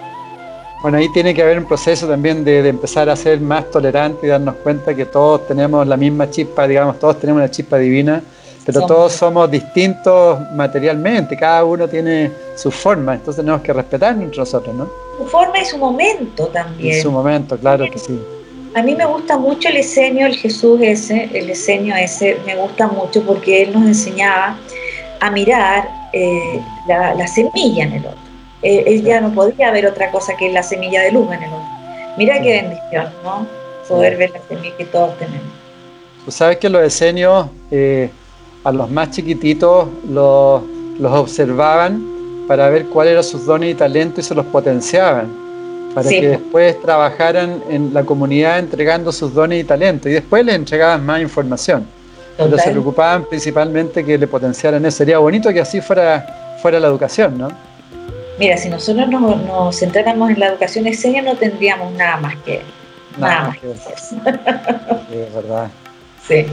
[0.83, 4.31] Bueno, ahí tiene que haber un proceso también de, empezar a ser más tolerante y
[4.31, 8.23] darnos cuenta que todos tenemos la misma chispa, digamos, todos tenemos una chispa divina,
[8.65, 14.39] pero todos somos distintos materialmente, cada uno tiene su forma, entonces tenemos que respetarnos entre
[14.39, 14.89] nosotros, ¿no?
[15.19, 16.97] Su forma y su momento también.
[16.97, 18.19] Y su momento, claro que sí.
[18.75, 22.87] A mí me gusta mucho el esenio, el Jesús ese, el esenio ese, me gusta
[22.87, 24.57] mucho porque él nos enseñaba
[25.21, 28.20] a mirar eh, la, la semilla en el otro
[28.63, 31.49] eh, él ya no podía ver otra cosa que la semilla de luz en el
[31.49, 31.69] otro.
[32.19, 33.47] Mira qué bendición, ¿no?
[33.89, 35.49] Poder ver la semilla que todos tenemos.
[36.25, 38.11] Tú sabes que los esenios eh,
[38.63, 40.63] a los más chiquititos los,
[40.99, 45.29] los observaban para ver cuáles eran sus dones y talentos y se los potenciaban,
[45.95, 50.57] para que después trabajaran en la comunidad entregando sus dones y talentos y después les
[50.57, 51.87] entregaban más información.
[52.37, 54.99] Pero se preocupaban principalmente que le potenciaran eso.
[54.99, 57.49] Sería bonito que así fuera, fuera la educación, ¿no?
[58.41, 62.63] Mira, si nosotros nos, centráramos en la educación escénica no tendríamos nada más que
[63.19, 64.17] nada, más que eso.
[65.11, 65.71] Sí, es verdad.
[66.27, 66.47] Sí.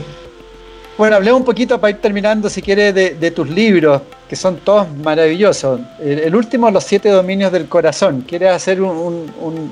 [0.98, 4.86] Bueno, hablé un poquito para ir terminando, si quieres, de, tus libros, que son todos
[4.98, 5.80] maravillosos.
[5.98, 8.26] El, último, Los siete dominios del corazón.
[8.28, 9.72] ¿Quieres hacer un,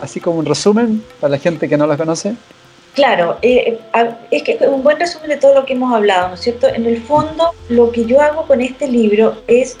[0.00, 2.34] así como un resumen para la gente que no los conoce?
[2.94, 3.78] Claro, eh,
[4.30, 6.66] es que un buen resumen de todo lo que hemos hablado, ¿no es cierto?
[6.66, 9.76] En el fondo, lo que yo hago con este libro es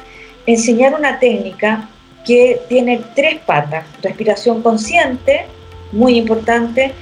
[0.46, 1.88] enseñar una técnica
[2.24, 3.84] que tiene tres patas.
[4.02, 5.46] Respiración consciente,
[5.92, 6.92] muy importante,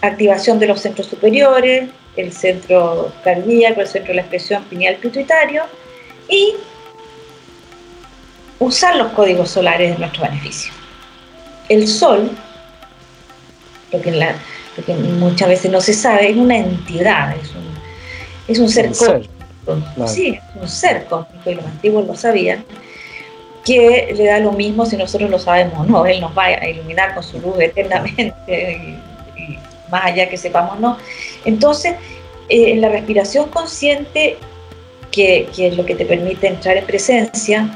[0.00, 5.62] activación de los centros superiores, el centro cardíaco, el centro de la expresión pineal pituitario
[6.28, 6.54] y
[8.58, 10.72] usar los códigos solares de nuestro beneficio.
[11.68, 12.30] El sol,
[13.92, 17.68] lo que, muchas veces no se sabe, es una entidad, es un,
[18.48, 18.92] es un ser
[20.06, 22.64] Sí, un ser cósmico y los antiguos lo sabían,
[23.64, 26.06] que le da lo mismo si nosotros lo sabemos no.
[26.06, 28.98] Él nos va a iluminar con su luz eternamente
[29.90, 30.98] más allá que sepamos no.
[31.44, 31.94] Entonces,
[32.48, 34.36] eh, en la respiración consciente,
[35.10, 37.68] que, que es lo que te permite entrar en presencia,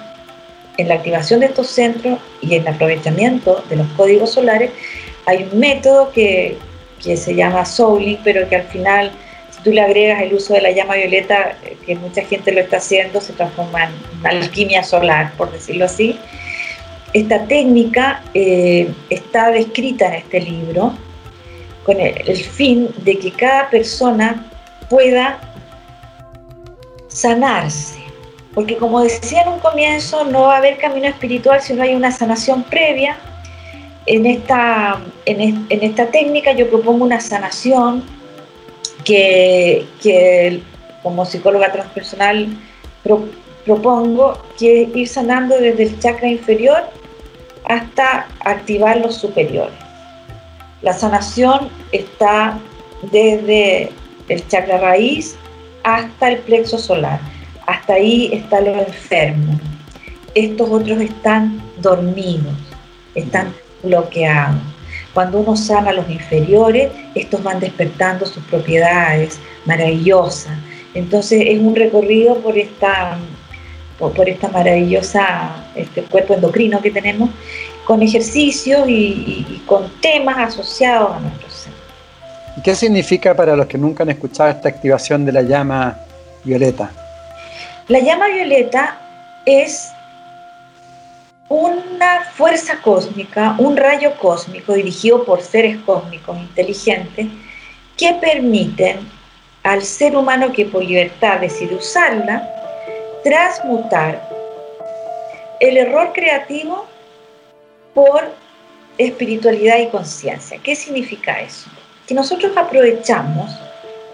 [0.76, 4.70] en la activación de estos centros y en el aprovechamiento de los códigos solares,
[5.26, 6.58] hay un método que,
[7.02, 9.12] que se llama Souling, pero que al final
[9.62, 12.78] tú le agregas el uso de la llama violeta, eh, que mucha gente lo está
[12.78, 13.90] haciendo, se transforma en
[14.20, 16.18] una alquimia solar, por decirlo así.
[17.12, 20.94] Esta técnica eh, está descrita en este libro
[21.84, 24.50] con el, fin de que cada persona
[24.88, 25.38] pueda
[27.08, 28.00] sanarse.
[28.54, 31.94] Porque como decía en un comienzo, no va a haber camino espiritual si no hay
[31.94, 33.16] una sanación previa.
[34.06, 38.04] En esta, en esta técnica yo propongo una sanación
[39.04, 40.62] que,
[41.02, 42.48] como psicóloga transpersonal
[43.64, 46.82] propongo que ir sanando desde el chakra inferior
[47.64, 49.74] hasta activar los superiores.
[50.82, 52.58] La sanación está
[53.10, 53.90] desde
[54.28, 55.36] el chakra raíz
[55.84, 57.20] hasta el plexo solar.
[57.66, 59.58] Hasta ahí está lo enfermo.
[60.34, 62.54] Estos otros están dormidos,
[63.14, 64.71] están bloqueados.
[65.14, 70.52] Cuando uno sana los inferiores, estos van despertando sus propiedades maravillosas.
[70.94, 73.18] Entonces es un recorrido por esta,
[73.98, 77.30] por, esta maravillosa este cuerpo endocrino que tenemos,
[77.84, 81.72] con ejercicios y, con temas asociados a nuestro ser.
[82.62, 85.98] ¿Qué significa para los que nunca han escuchado esta activación de la llama
[86.44, 86.90] violeta?
[87.88, 88.98] La llama violeta
[89.44, 89.91] es
[91.52, 97.26] una fuerza cósmica, un rayo cósmico dirigido por seres cósmicos inteligentes
[97.94, 99.06] que permiten
[99.62, 102.48] al ser humano que por libertad decide usarla,
[103.22, 104.26] transmutar
[105.60, 106.86] el error creativo
[107.92, 108.30] por
[108.96, 110.58] espiritualidad y conciencia.
[110.62, 111.68] ¿Qué significa eso?
[112.06, 113.50] Que nosotros aprovechamos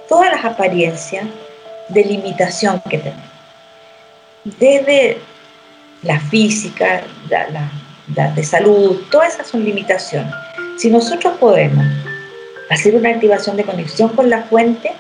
[0.09, 1.24] todas las apariencias
[1.89, 3.30] de limitación que tenemos.
[4.43, 5.18] Desde
[6.03, 10.33] la física, la, de salud, todas esas son limitaciones.
[10.76, 11.85] Si nosotros podemos
[12.70, 14.93] hacer una activación de conexión con la fuente,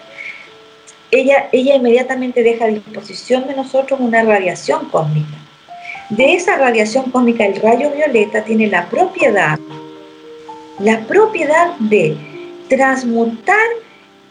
[1.10, 5.36] ella, ella inmediatamente deja a disposición de nosotros una radiación cósmica.
[6.10, 9.58] De esa radiación cósmica, el rayo violeta tiene la propiedad,
[10.78, 12.16] la propiedad de
[12.68, 13.56] transmutar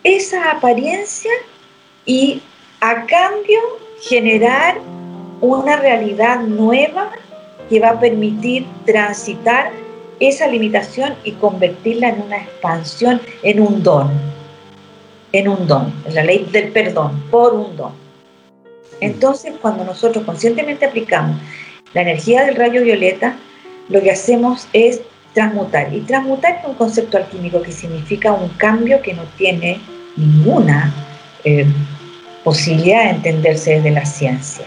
[0.03, 1.31] esa apariencia
[2.05, 2.41] y
[2.79, 3.59] a cambio
[4.01, 4.77] generar
[5.41, 7.11] una realidad nueva
[7.69, 9.71] que va a permitir transitar
[10.19, 14.09] esa limitación y convertirla en una expansión, en un don,
[15.31, 17.91] en un don, en la ley del perdón, por un don.
[18.99, 21.37] Entonces, cuando nosotros conscientemente aplicamos
[21.93, 23.35] la energía del rayo violeta,
[23.89, 25.01] lo que hacemos es
[25.33, 25.93] transmutar.
[25.93, 29.79] Y transmutar es un concepto alquímico que significa un cambio que no tiene
[30.15, 30.93] ninguna
[31.43, 31.65] eh,
[32.43, 34.65] posibilidad de entenderse desde la ciencia.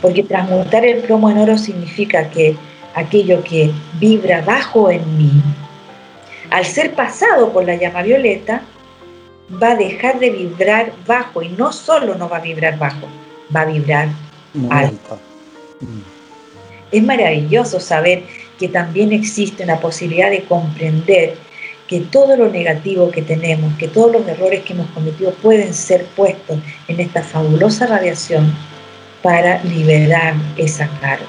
[0.00, 2.56] Porque transmutar el plomo en oro significa que
[2.94, 5.32] aquello que vibra bajo en mí,
[6.50, 8.62] al ser pasado por la llama violeta,
[9.62, 13.06] va a dejar de vibrar bajo y no solo no va a vibrar bajo,
[13.54, 14.08] va a vibrar
[14.70, 15.18] alto.
[16.92, 18.22] Es maravilloso saber
[18.58, 21.34] que también existe una posibilidad de comprender
[21.88, 26.04] que todo lo negativo que tenemos, que todos los errores que hemos cometido pueden ser
[26.06, 26.58] puestos
[26.88, 28.54] en esta fabulosa radiación
[29.24, 31.24] para liberar esa carga.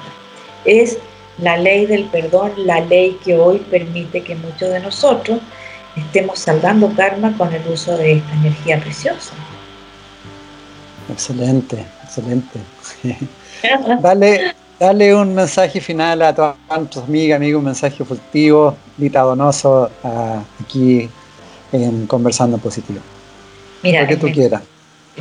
[0.66, 0.98] Es
[1.38, 5.40] la ley del perdón, la ley que hoy permite que muchos de nosotros
[5.96, 9.32] estemos salvando karma con el uso de esta energía preciosa.
[11.10, 12.60] Excelente, excelente.
[14.02, 16.56] dale, dale un mensaje final a todas
[16.90, 19.90] tus amigas, amigos, un mensaje efectivo, Lita Donoso,
[20.62, 21.08] aquí
[21.72, 23.00] en Conversando Positivo.
[23.82, 24.60] Mira, lo que tú quieras.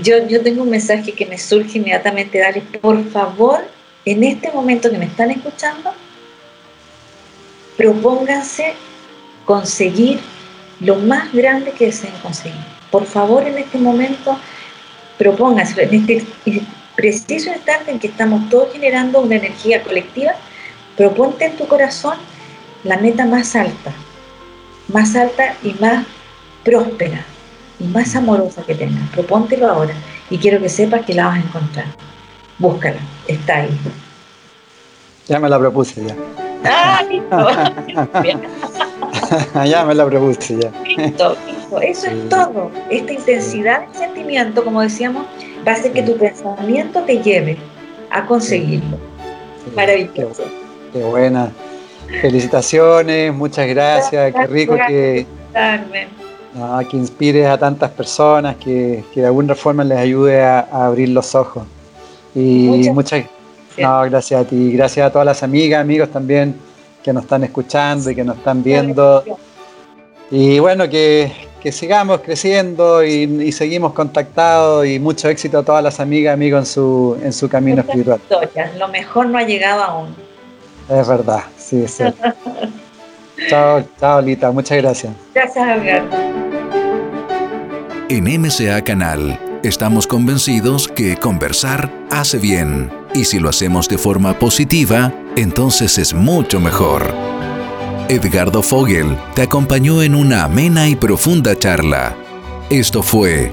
[0.01, 3.59] Yo, yo tengo un mensaje que me surge inmediatamente, dale, por favor,
[4.03, 5.93] en este momento que me están escuchando,
[7.77, 8.73] propónganse
[9.45, 10.19] conseguir
[10.81, 12.59] lo más grande que deseen conseguir.
[12.91, 14.37] Por favor, en este momento,
[15.17, 16.25] propónganse, en este
[16.95, 20.33] preciso instante en que estamos todos generando una energía colectiva,
[20.97, 22.17] proponte en tu corazón
[22.83, 23.93] la meta más alta,
[24.89, 26.05] más alta y más
[26.65, 27.25] próspera
[27.79, 29.09] más amorosa que tengas.
[29.09, 29.93] Propóntelo ahora
[30.29, 31.85] y quiero que sepas que la vas a encontrar.
[32.57, 33.77] Búscala, está ahí.
[35.27, 36.15] Ya me la propuse ya.
[36.63, 37.47] Ah, listo.
[39.65, 40.71] ya me la propuse ya.
[40.83, 41.81] Listo, listo.
[41.81, 42.71] Eso es todo.
[42.89, 45.25] Esta intensidad del sentimiento, como decíamos,
[45.67, 47.57] va a hacer que tu pensamiento te lleve
[48.11, 48.97] a conseguirlo.
[49.75, 50.43] Maravilloso.
[50.93, 51.51] Qué, buena.
[52.21, 54.33] Felicitaciones, muchas gracias.
[54.33, 55.25] qué rico que,
[56.89, 61.63] que inspires a tantas personas, que, de alguna forma les ayude a, abrir los ojos.
[62.33, 63.25] Y muchas,
[63.77, 66.55] no, gracias a ti, gracias a todas las amigas, amigos también
[67.03, 69.23] que nos están escuchando y que nos están viendo.
[70.31, 71.31] Y bueno, que,
[71.71, 77.17] sigamos creciendo y, seguimos contactados y mucho éxito a todas las amigas, amigos en su,
[77.21, 78.19] en su camino espiritual.
[78.79, 80.15] Lo mejor no ha llegado aún.
[80.89, 82.21] Es verdad, sí, es cierto.
[83.49, 85.13] chao, chao, Lita, muchas gracias.
[85.33, 86.03] Gracias, Javier.
[88.09, 94.37] En MCA Canal estamos convencidos que conversar hace bien y si lo hacemos de forma
[94.37, 97.13] positiva, entonces es mucho mejor.
[98.07, 102.15] Edgardo Fogel te acompañó en una amena y profunda charla.
[102.69, 103.51] Esto fue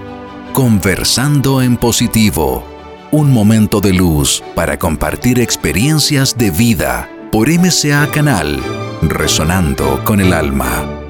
[0.52, 2.62] Conversando en Positivo,
[3.10, 8.60] un momento de luz para compartir experiencias de vida por MCA Canal,
[9.02, 11.01] resonando con el alma.